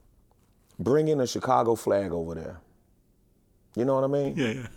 [0.80, 2.60] bringing a Chicago flag over there.
[3.76, 4.36] You know what I mean?
[4.36, 4.68] Yeah, yeah.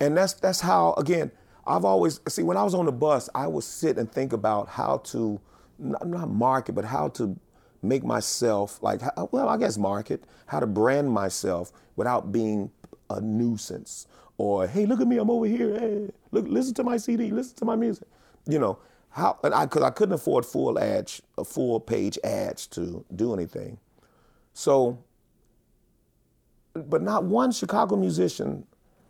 [0.00, 1.30] And that's that's how again,
[1.66, 4.68] I've always see when I was on the bus, I would sit and think about
[4.68, 5.40] how to
[5.78, 7.38] not, not market, but how to
[7.82, 9.02] make myself like
[9.32, 12.70] well, I guess market, how to brand myself without being
[13.10, 14.06] a nuisance
[14.38, 15.78] or hey, look at me, I'm over here.
[15.78, 18.08] Hey, look, listen to my CD, listen to my music.
[18.48, 18.78] You know
[19.10, 19.38] how?
[19.44, 23.78] And I because I couldn't afford full ads, a full page ads to do anything.
[24.54, 24.98] So,
[26.74, 28.66] but not one Chicago musician,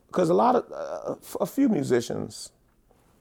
[0.08, 2.52] because a lot of uh, a few musicians,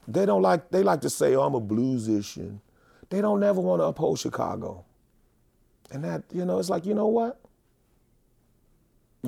[0.08, 2.60] they don't like they like to say, "Oh, I'm a bluesician."
[3.14, 4.84] They don't never want to uphold Chicago.
[5.92, 7.38] And that, you know, it's like, you know what?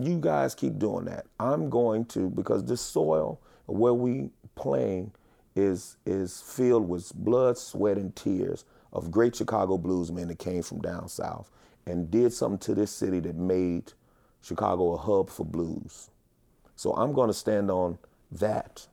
[0.03, 1.27] you guys keep doing that.
[1.41, 5.13] I'm going to because this soil where we playing
[5.55, 10.81] is is filled with blood, sweat, and tears of great Chicago bluesmen that came from
[10.81, 11.51] down south
[11.87, 13.93] and did something to this city that made
[14.43, 16.11] Chicago a hub for blues.
[16.77, 17.99] So I'm going to stand on
[18.33, 18.87] that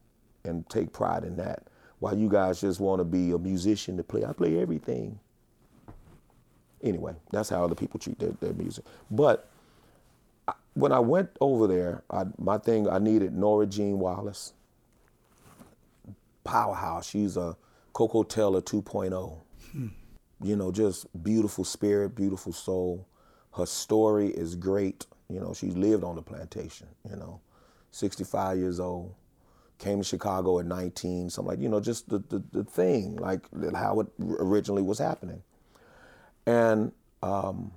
[0.46, 1.68] and take pride in that.
[2.04, 5.22] While you guys just want to be a musician to play, I play everything.
[6.82, 8.84] Anyway, that's how other people treat their, their music.
[9.10, 9.48] But
[10.46, 14.52] I, when I went over there, I, my thing, I needed Nora Jean Wallace,
[16.44, 17.10] powerhouse.
[17.10, 17.56] She's a
[17.94, 19.38] Koko Taylor 2.0.
[19.72, 19.88] Hmm.
[20.42, 23.08] You know, just beautiful spirit, beautiful soul.
[23.56, 25.06] Her story is great.
[25.30, 27.40] You know, she lived on the plantation, you know,
[27.92, 29.16] 65 years old,
[29.80, 33.48] came to Chicago at 19, something like, you know, just the, the, the thing, like
[33.76, 34.08] how it
[34.40, 35.44] originally was happening.
[36.46, 37.72] And um,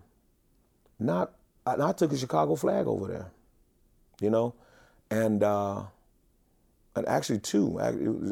[0.99, 1.33] not,
[1.67, 3.31] I, I took a Chicago flag over there,
[4.21, 4.55] you know,
[5.11, 5.85] and uh,
[6.97, 7.79] and actually two.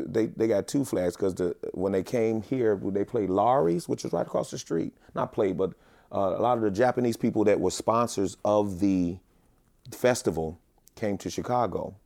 [0.08, 4.04] They they got two flags because the when they came here, they played Lawry's, which
[4.04, 4.94] was right across the street.
[5.14, 5.74] Not played, but
[6.12, 9.18] uh, a lot of the Japanese people that were sponsors of the
[9.92, 10.58] festival
[10.96, 11.96] came to Chicago,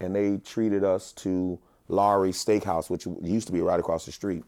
[0.00, 4.44] and they treated us to Lawry's Steakhouse, which used to be right across the street.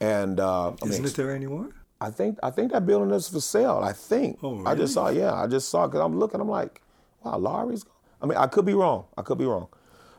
[0.00, 1.70] And uh, isn't I mean, it there anymore?
[2.00, 3.80] I think I think that building is for sale.
[3.82, 4.38] I think.
[4.42, 4.66] Oh, really?
[4.66, 5.08] I just saw.
[5.08, 6.40] Yeah, I just saw because I'm looking.
[6.40, 6.82] I'm like,
[7.24, 7.84] wow, Lawry's.
[8.20, 9.04] I mean, I could be wrong.
[9.16, 9.68] I could be wrong.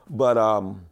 [0.09, 0.85] But um,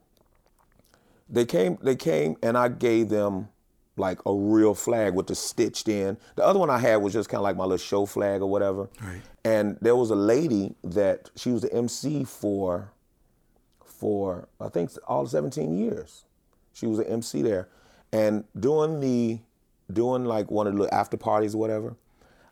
[1.29, 3.49] they came, they came, and I gave them
[3.97, 6.17] like a real flag with the stitched in.
[6.35, 8.49] The other one I had was just kind of like my little show flag or
[8.49, 8.89] whatever.
[9.01, 9.21] Right.
[9.43, 12.91] And there was a lady that she was the MC for,
[13.99, 16.25] for I think all 17 years.
[16.73, 17.69] She was an MC there,
[18.11, 19.39] and doing the,
[19.91, 21.95] doing like one of the after parties or whatever.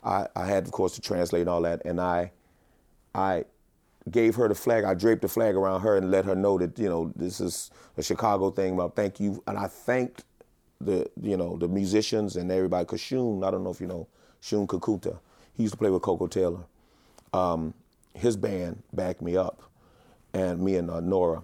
[0.02, 2.32] I, I had of course to translate all that, and I,
[3.14, 3.44] I
[4.10, 4.84] gave her the flag.
[4.84, 7.70] I draped the flag around her and let her know that you know this is
[7.96, 8.74] a Chicago thing.
[8.74, 10.24] About thank you, and I thanked
[10.80, 12.84] the you know the musicians and everybody.
[12.86, 14.08] Cause Shun, I don't know if you know
[14.40, 15.18] Shun Kikuta.
[15.54, 16.64] He used to play with Koko Taylor.
[17.32, 17.74] Um,
[18.14, 19.62] his band backed me up,
[20.34, 21.42] and me and uh, Nora.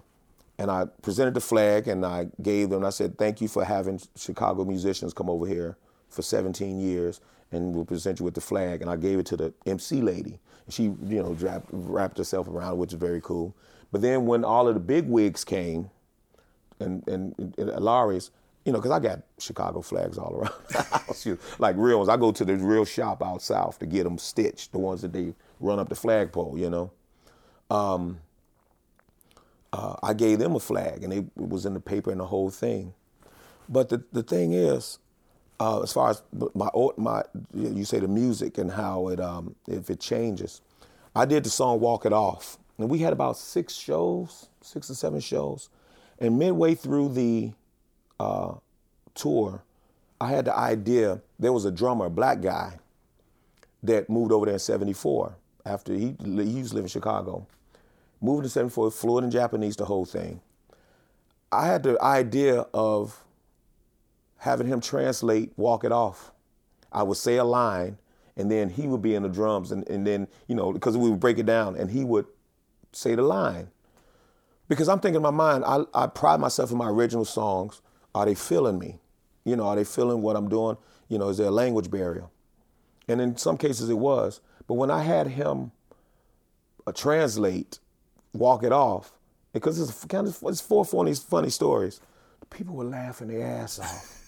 [0.59, 2.85] And I presented the flag and I gave them.
[2.85, 5.77] I said, "Thank you for having Chicago musicians come over here
[6.09, 7.19] for 17 years,
[7.51, 10.39] and we'll present you with the flag." And I gave it to the MC lady
[10.69, 13.55] she, you know, wrapped, wrapped herself around, which is very cool.
[13.91, 15.89] But then when all of the big wigs came,
[16.79, 18.31] and and, and Lawry's,
[18.65, 21.27] you know, because I got Chicago flags all around the house,
[21.59, 22.09] like real ones.
[22.09, 25.13] I go to the real shop out south to get them stitched, the ones that
[25.13, 26.91] they run up the flagpole, you know.
[27.69, 28.19] Um,
[29.73, 32.49] uh, I gave them a flag, and it was in the paper and the whole
[32.49, 32.93] thing.
[33.69, 34.99] But the the thing is,
[35.59, 39.89] uh, as far as my my you say the music and how it um, if
[39.89, 40.61] it changes.
[41.15, 44.95] I did the song "Walk It Off," and we had about six shows, six or
[44.95, 45.69] seven shows,
[46.19, 47.51] and midway through the
[48.19, 48.55] uh,
[49.13, 49.63] tour,
[50.19, 51.21] I had the idea.
[51.39, 52.79] There was a drummer, a black guy,
[53.83, 57.47] that moved over there in '74 after he he used to live in Chicago.
[58.21, 60.41] Moved in '74, fluent in Japanese, the whole thing.
[61.51, 63.23] I had the idea of
[64.37, 66.31] having him translate Walk It Off.
[66.91, 67.97] I would say a line,
[68.37, 71.09] and then he would be in the drums, and, and then, you know, because we
[71.09, 72.25] would break it down, and he would
[72.91, 73.69] say the line.
[74.67, 77.81] Because I'm thinking in my mind, I, I pride myself in my original songs.
[78.15, 78.99] Are they feeling me?
[79.43, 80.77] You know, are they feeling what I'm doing?
[81.09, 82.25] You know, is there a language barrier?
[83.07, 84.39] And in some cases it was.
[84.67, 85.71] But when I had him
[86.87, 87.79] uh, translate,
[88.33, 89.11] walk it off,
[89.53, 92.01] because it's kind of it's four funny funny stories.
[92.49, 94.17] People were laughing their ass off.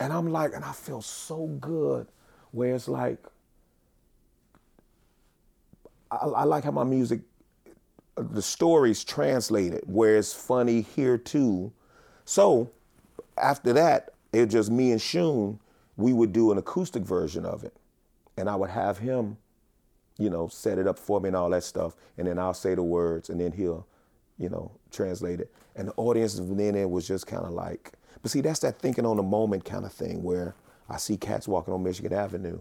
[0.00, 2.06] And I'm like, and I feel so good
[2.52, 3.18] where it's like,
[6.10, 7.20] I, I like how my music,
[8.16, 11.72] the stories translated, where it's funny here too.
[12.24, 12.70] So
[13.36, 15.58] after that, it just me and Shun,
[15.96, 17.74] we would do an acoustic version of it.
[18.36, 19.36] And I would have him,
[20.18, 21.94] you know, set it up for me and all that stuff.
[22.18, 23.86] And then I'll say the words and then he'll,
[24.36, 25.50] you know, translate it.
[25.76, 29.06] And the audience then it was just kind of like, but see, that's that thinking
[29.06, 30.56] on the moment kind of thing where
[30.88, 32.58] I see cats walking on Michigan Avenue.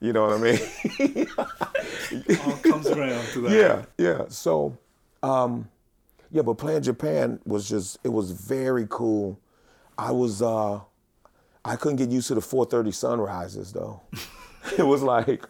[0.00, 1.26] You know what I mean?
[2.44, 3.50] All comes around to that.
[3.50, 4.24] Yeah, yeah.
[4.28, 4.76] So,
[5.22, 5.68] um,
[6.30, 9.38] yeah, but playing Japan was just, it was very cool.
[9.96, 10.80] I was, uh,
[11.64, 14.02] I couldn't get used to the 4.30 sunrises though.
[14.78, 15.44] it was like,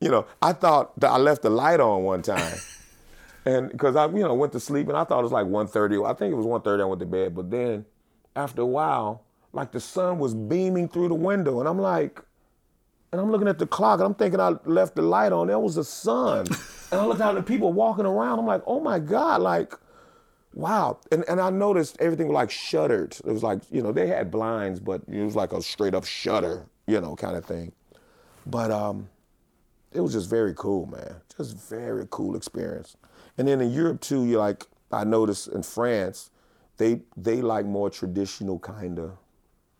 [0.00, 2.58] you know, I thought that I left the light on one time.
[3.46, 6.08] and because I, you know, went to sleep and I thought it was like 1.30.
[6.08, 7.34] I think it was 1.30 I went to bed.
[7.34, 7.86] But then
[8.36, 9.22] after a while,
[9.52, 11.60] like the sun was beaming through the window.
[11.60, 12.20] And I'm like,
[13.12, 15.46] And I'm looking at the clock and I'm thinking I left the light on.
[15.46, 16.46] There was the sun.
[16.90, 18.38] and I looked out at the people walking around.
[18.40, 19.74] I'm like, oh my God, like,
[20.54, 20.98] wow.
[21.12, 23.16] And and I noticed everything was like shuttered.
[23.24, 26.04] It was like, you know, they had blinds, but it was like a straight up
[26.04, 27.72] shutter, you know, kind of thing.
[28.46, 29.08] But um,
[29.94, 31.16] it was just very cool, man.
[31.36, 32.96] Just very cool experience.
[33.38, 36.30] And then in Europe too, you like I noticed in France,
[36.76, 39.12] they they like more traditional kind of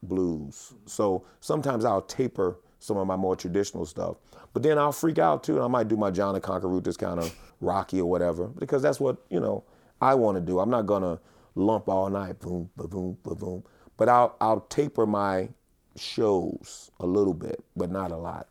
[0.03, 0.75] blues.
[0.87, 4.17] So sometimes I'll taper some of my more traditional stuff.
[4.53, 6.97] But then I'll freak out too, and I might do my John the Conqueror this
[6.97, 9.65] kind of rocky or whatever, because that's what, you know,
[10.01, 10.61] I want to do.
[10.61, 11.19] I'm not gonna
[11.55, 13.65] lump all night, boom, ba boom, ba boom.
[13.97, 15.49] But I'll I'll taper my
[15.97, 18.49] shows a little bit, but not a lot.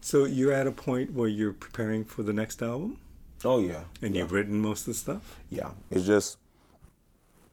[0.00, 2.98] So you're at a point where you're preparing for the next album?
[3.44, 3.84] Oh yeah.
[4.02, 4.22] And yeah.
[4.22, 5.38] you've written most of the stuff?
[5.50, 5.70] Yeah.
[5.90, 6.38] It's just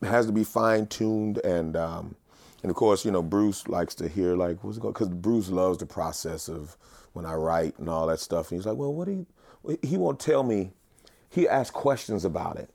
[0.01, 2.15] it has to be fine tuned and um,
[2.65, 5.77] and of course, you know, Bruce likes to hear like what's going because Bruce loves
[5.77, 6.75] the process of
[7.13, 8.51] when I write and all that stuff.
[8.51, 9.77] And he's like, well, what do you?
[9.83, 10.71] He won't tell me.
[11.29, 12.69] He asks questions about it,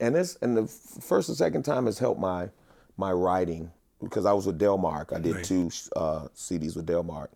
[0.00, 2.48] and this and the first and second time has helped my
[2.96, 3.70] my writing
[4.02, 5.14] because I was with Delmark.
[5.14, 5.44] I did right.
[5.44, 7.28] two uh, CDs with Delmark,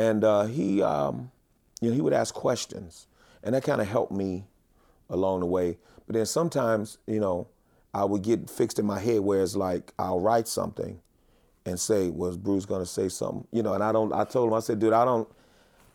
[0.00, 1.30] and uh, he, um,
[1.82, 3.06] you know, he would ask questions,
[3.44, 4.46] and that kind of helped me
[5.10, 5.76] along the way.
[6.06, 7.48] But then sometimes, you know,
[7.92, 11.00] I would get fixed in my head where it's like I'll write something
[11.66, 14.10] and say, "Was Bruce gonna say something?" You know, and I don't.
[14.14, 15.28] I told him, I said, "Dude, I don't."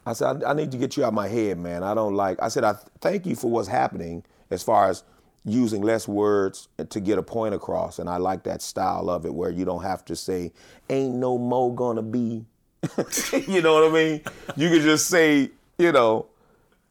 [0.06, 1.82] I said, I, need to get you out of my head, man.
[1.82, 2.40] I don't like.
[2.40, 5.04] I said, I thank you for what's happening as far as
[5.46, 9.34] using less words to get a point across, and I like that style of it
[9.34, 10.52] where you don't have to say,
[10.92, 12.46] "Ain't no mo gonna be."
[13.48, 14.22] you know what I mean?
[14.56, 16.28] You could just say, you know,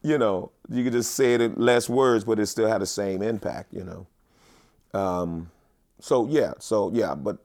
[0.01, 2.85] you know, you could just say it in less words, but it still had the
[2.85, 4.07] same impact, you know.
[4.99, 5.51] Um,
[5.99, 7.37] so yeah, so yeah, but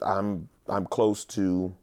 [0.00, 1.74] I'm I'm close to,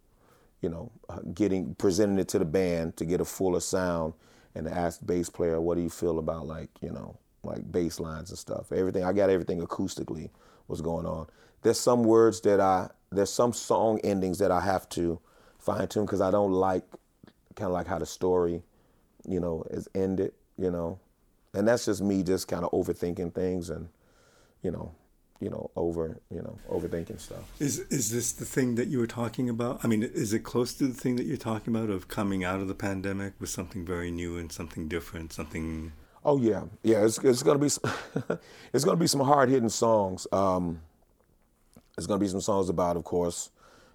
[0.62, 4.14] you know, uh, getting presenting it to the band to get a fuller sound
[4.56, 8.00] and ask the bass player, what do you feel about like you know like bass
[8.00, 8.72] lines and stuff.
[8.72, 10.30] Everything I got everything acoustically
[10.68, 11.28] was going on.
[11.62, 15.20] There's some words that I there's some song endings that I have to
[15.62, 16.84] fine tune because I don't like
[17.56, 18.64] kind of like how the story,
[19.28, 21.00] you know, is ended, you know,
[21.54, 23.90] and that's just me just kind of overthinking things and,
[24.64, 24.94] you know,
[25.40, 27.44] you know, over, you know, overthinking stuff.
[27.60, 29.84] Is is this the thing that you were talking about?
[29.84, 32.62] I mean, is it close to the thing that you're talking about of coming out
[32.62, 35.94] of the pandemic with something very new and something different, something?
[36.24, 37.04] Oh yeah, yeah.
[37.04, 37.70] It's it's gonna be
[38.74, 40.28] it's gonna be some hard hitting songs.
[40.32, 40.82] Um,
[41.98, 43.50] it's gonna be some songs about, of course,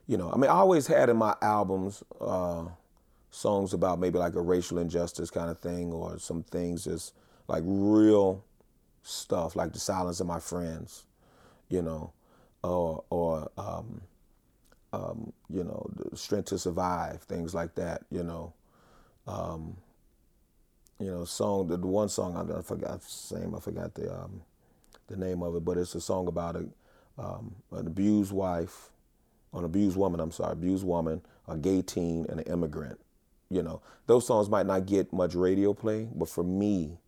[0.07, 2.65] you know, I mean, I always had in my albums uh,
[3.31, 7.15] songs about maybe like a racial injustice kind of thing, or some things just
[7.49, 8.45] like real
[9.03, 11.05] stuff, like the silence of my friends,
[11.69, 12.13] you know,
[12.63, 14.01] or or um,
[14.93, 18.53] um, you know, the strength to survive, things like that, you know.
[19.27, 19.77] Um,
[21.01, 24.43] you know, song the, one song I, I forgot same I forgot the um,
[25.09, 26.67] the name of it, but it's a song about a,
[27.19, 28.91] um, an abused wife
[29.59, 33.01] an abused woman, I'm sorry, abused woman, a gay teen, and an immigrant.
[33.49, 36.99] You know, those songs might not get much radio play, but for me,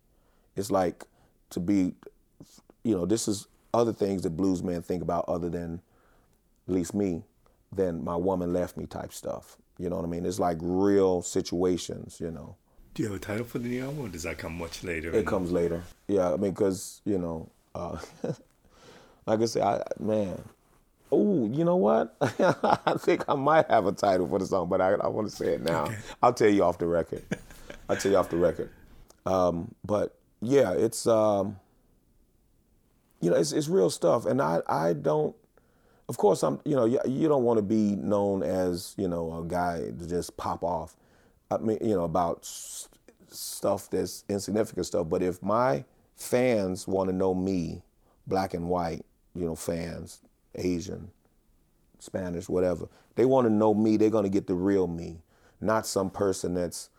[0.56, 1.04] it's like
[1.50, 1.94] to be,
[2.84, 5.80] you know, this is other things that blues men think about other than,
[6.68, 7.22] at least me,
[7.72, 9.56] than my woman left me type stuff.
[9.78, 10.26] You know what I mean?
[10.26, 12.56] It's like real situations, you know.
[12.94, 15.14] Do you have a title for the new album, or does that come much later?
[15.14, 15.82] It comes later.
[16.08, 17.98] Yeah, I mean, because, you know, uh,
[19.26, 20.42] like I said, I, man,
[21.10, 22.16] Oh, you know what?
[22.20, 25.34] I think I might have a title for the song, but I, I want to
[25.34, 25.84] say it now.
[25.84, 25.96] Okay.
[26.22, 27.24] I'll tell you off the record.
[27.88, 28.70] I'll tell you off the record.
[29.24, 31.58] Um, but yeah, it's um,
[33.20, 35.34] you know, it's it's real stuff, and I I don't.
[36.08, 36.60] Of course, I'm.
[36.64, 40.08] You know, you, you don't want to be known as you know a guy to
[40.08, 40.96] just pop off.
[41.50, 42.44] I mean, you know, about
[43.30, 45.08] stuff that's insignificant stuff.
[45.08, 45.84] But if my
[46.16, 47.82] fans want to know me,
[48.26, 49.04] black and white,
[49.34, 50.20] you know, fans,
[50.58, 51.10] Asian,
[51.98, 52.88] Spanish, whatever.
[53.14, 53.96] They want to know me.
[53.96, 55.18] They're going to get the real me,
[55.60, 56.90] not some person that's,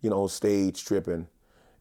[0.00, 1.26] you know, stage tripping,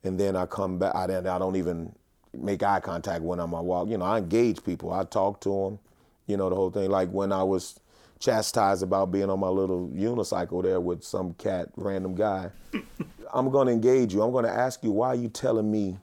[0.04, 0.96] and then I come back.
[0.96, 1.94] I, I don't even
[2.34, 3.90] make eye contact when I'm on walk.
[3.90, 4.94] You know, I engage people.
[4.94, 5.80] I talk to them.
[6.28, 6.90] You know, the whole thing.
[6.90, 7.80] Like when I was
[8.20, 12.50] chastised about being on my little unicycle there with some cat, random guy.
[13.34, 14.22] I'm going to engage you.
[14.22, 15.98] I'm going to ask you why are you telling me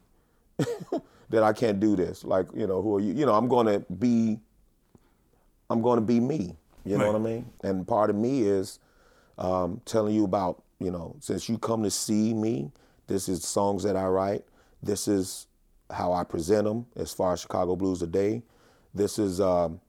[1.31, 2.25] that I can't do this?
[2.25, 3.15] Like, you know, who are you?
[3.15, 4.39] You know, I'm going to be
[5.71, 6.57] I'm going to be me.
[6.85, 7.51] You know what I mean?
[7.63, 8.79] And part of me is
[9.39, 12.71] um, telling you about, you know, since you come to see me,
[13.07, 14.45] this is songs that I write.
[14.83, 15.47] This is
[15.91, 18.43] how I present them as far as Chicago Blues Today.
[18.93, 19.81] This is um,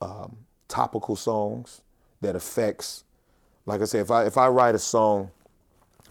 [0.00, 0.36] um,
[0.68, 1.82] topical songs
[2.22, 3.04] that affects
[3.66, 5.30] like I said, if I if I write a song,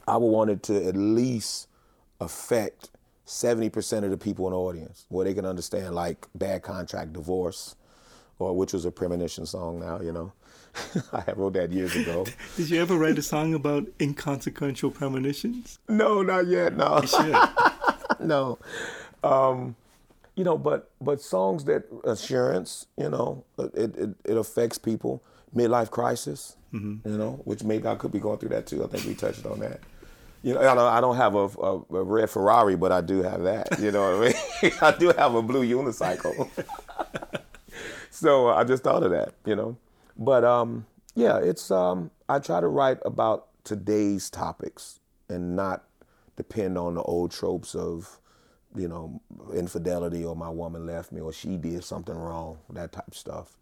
[0.07, 1.67] I would want it to at least
[2.19, 2.91] affect
[3.25, 7.75] 70% of the people in the audience where they can understand like bad contract divorce
[8.39, 10.31] or which was a premonition song now you know
[11.13, 12.25] i wrote that years ago
[12.57, 17.35] did you ever write a song about inconsequential premonitions no not yet no you should.
[18.19, 18.59] no
[19.23, 19.75] um,
[20.35, 25.23] you know but but songs that assurance you know it, it, it affects people
[25.55, 27.07] midlife crisis mm-hmm.
[27.09, 29.45] you know which maybe i could be going through that too i think we touched
[29.45, 29.79] on that
[30.43, 33.23] you know, I don't, I don't have a, a, a, red Ferrari, but I do
[33.23, 33.79] have that.
[33.79, 34.73] You know what I mean?
[34.79, 36.47] I do have a blue unicycle.
[38.15, 39.77] So I just thought of that, you know.
[40.17, 40.85] But um,
[41.15, 45.83] yeah, it's um, I try to write about today's topics and not
[46.37, 48.19] depend on the old tropes of,
[48.75, 49.21] you know,
[49.53, 53.57] infidelity or my woman left me or she did something wrong, that type of stuff.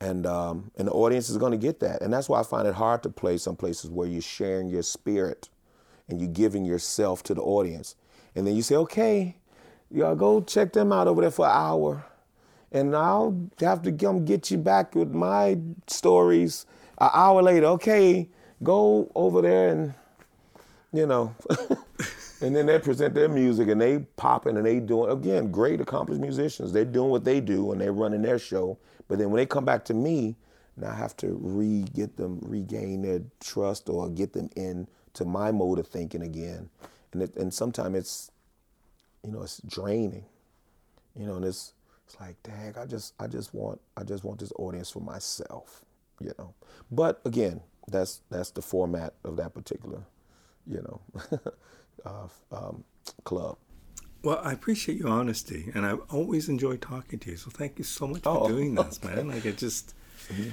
[0.00, 2.68] And um, and the audience is going to get that, and that's why I find
[2.68, 5.48] it hard to play some places where you're sharing your spirit
[6.08, 7.96] and you're giving yourself to the audience.
[8.34, 9.36] And then you say, okay,
[9.90, 12.04] y'all go check them out over there for an hour.
[12.72, 16.66] And I'll have to come get you back with my stories
[16.98, 17.66] an hour later.
[17.66, 18.28] Okay,
[18.62, 19.94] go over there and,
[20.92, 21.34] you know.
[22.40, 26.20] and then they present their music and they popping and they doing, again, great accomplished
[26.20, 26.72] musicians.
[26.72, 28.78] They're doing what they do and they're running their show.
[29.08, 30.36] But then when they come back to me,
[30.76, 35.24] now I have to re get them regain their trust or get them in to
[35.24, 36.70] my mode of thinking again.
[37.12, 38.30] And it, and sometimes it's,
[39.24, 40.24] you know, it's draining.
[41.16, 41.72] You know, and it's
[42.10, 45.84] it's like, dang, I just I just want I just want this audience for myself.
[46.20, 46.54] You know,
[46.90, 50.02] but again, that's that's the format of that particular,
[50.66, 51.00] you know,
[52.04, 52.84] uh, um,
[53.24, 53.56] club.
[54.22, 57.36] Well, I appreciate your honesty, and I've always enjoyed talking to you.
[57.36, 59.28] So thank you so much for oh, doing this, man.
[59.28, 59.94] Like it just.
[60.28, 60.50] Mm-hmm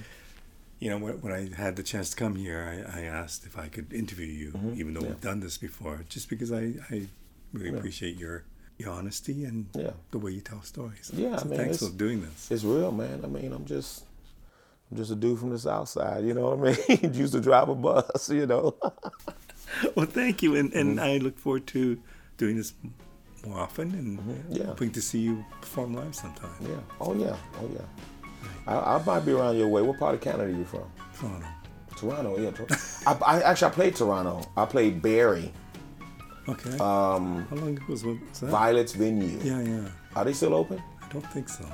[0.79, 3.67] you know, when I had the chance to come here, I, I asked if I
[3.67, 4.79] could interview you, mm-hmm.
[4.79, 5.07] even though yeah.
[5.07, 7.07] we've done this before, just because I, I
[7.51, 7.77] really yeah.
[7.77, 8.43] appreciate your
[8.77, 9.91] your honesty and yeah.
[10.11, 11.11] the way you tell stories.
[11.13, 12.51] Yeah, so I mean, thanks for doing this.
[12.51, 13.21] It's real, man.
[13.23, 14.03] I mean, I'm just
[14.91, 17.13] I'm just a dude from the south side, you know what I mean?
[17.13, 18.75] Used to drive a bus, you know.
[19.95, 21.05] well, thank you, and and mm-hmm.
[21.05, 22.01] I look forward to
[22.37, 22.73] doing this
[23.45, 24.53] more often and mm-hmm.
[24.53, 24.65] yeah.
[24.65, 26.51] hoping to see you perform live sometime.
[26.61, 26.79] Yeah.
[27.01, 27.35] Oh yeah.
[27.59, 27.81] Oh yeah.
[28.67, 29.81] I, I, might be around your way.
[29.81, 30.83] What part of Canada are you from?
[31.17, 31.47] Toronto.
[31.95, 32.51] Toronto, yeah.
[33.07, 34.41] I, I, actually I played Toronto.
[34.55, 35.53] I played Barrie.
[36.49, 36.71] Okay.
[36.71, 38.47] Um, How long was, was that?
[38.47, 39.39] Violet's Venue.
[39.43, 39.89] Yeah, yeah.
[40.15, 40.81] Are they still open?
[41.01, 41.65] I don't think so.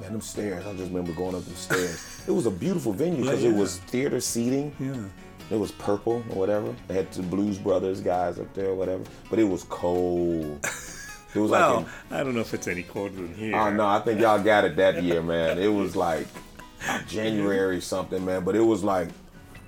[0.00, 0.66] Man, them stairs.
[0.66, 2.22] I just remember going up the stairs.
[2.28, 3.54] it was a beautiful venue because yeah, yeah.
[3.54, 4.74] it was theater seating.
[4.80, 5.54] Yeah.
[5.54, 6.74] It was purple or whatever.
[6.88, 9.04] They had the Blues Brothers guys up there or whatever.
[9.30, 10.58] But it was cold.
[11.34, 13.54] It was well, like in, I don't know if it's any colder than here.
[13.54, 15.58] Oh no, I think y'all got it that year, man.
[15.58, 16.26] It was like
[17.06, 18.42] January something, man.
[18.42, 19.08] But it was like,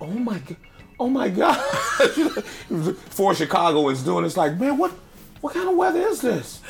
[0.01, 0.57] oh my god,
[0.99, 1.57] oh my god.
[3.11, 4.93] For Chicago is doing it's like, man, what
[5.41, 6.63] what kind of weather is this?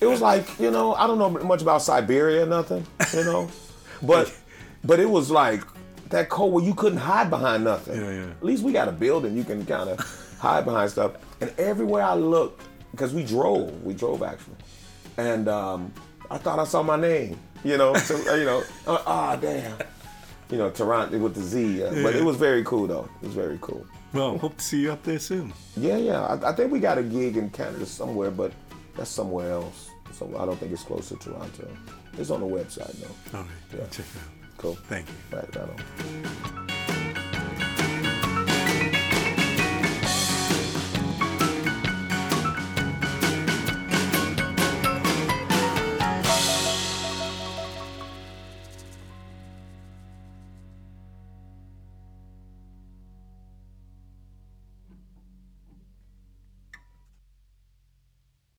[0.00, 3.50] It was like, you know, I don't know much about Siberia or nothing, you know,
[4.02, 4.32] but
[4.84, 5.62] but it was like
[6.10, 8.00] that cold where you couldn't hide behind nothing.
[8.00, 8.30] Yeah, yeah.
[8.30, 11.12] At least we got a building you can kind of hide behind stuff.
[11.40, 14.56] And everywhere I looked, because we drove, we drove actually,
[15.16, 15.92] and um,
[16.30, 19.40] I thought I saw my name, you know, so you know, uh, ah uh, oh,
[19.40, 19.78] damn,
[20.50, 22.02] you know, Toronto with the Z, uh, yeah.
[22.02, 23.08] but it was very cool though.
[23.22, 23.86] It was very cool.
[24.12, 25.52] Well, hope to see you up there soon.
[25.76, 26.22] Yeah, yeah.
[26.22, 28.52] I, I think we got a gig in Canada somewhere, but
[28.96, 29.90] that's somewhere else.
[30.12, 31.68] So I don't think it's close to Toronto.
[32.18, 33.38] It's on the website though.
[33.38, 33.50] All right.
[33.72, 33.86] Yeah.
[33.86, 34.56] Check it out.
[34.58, 34.74] Cool.
[34.74, 35.36] Thank you.
[35.36, 36.99] Right, right on.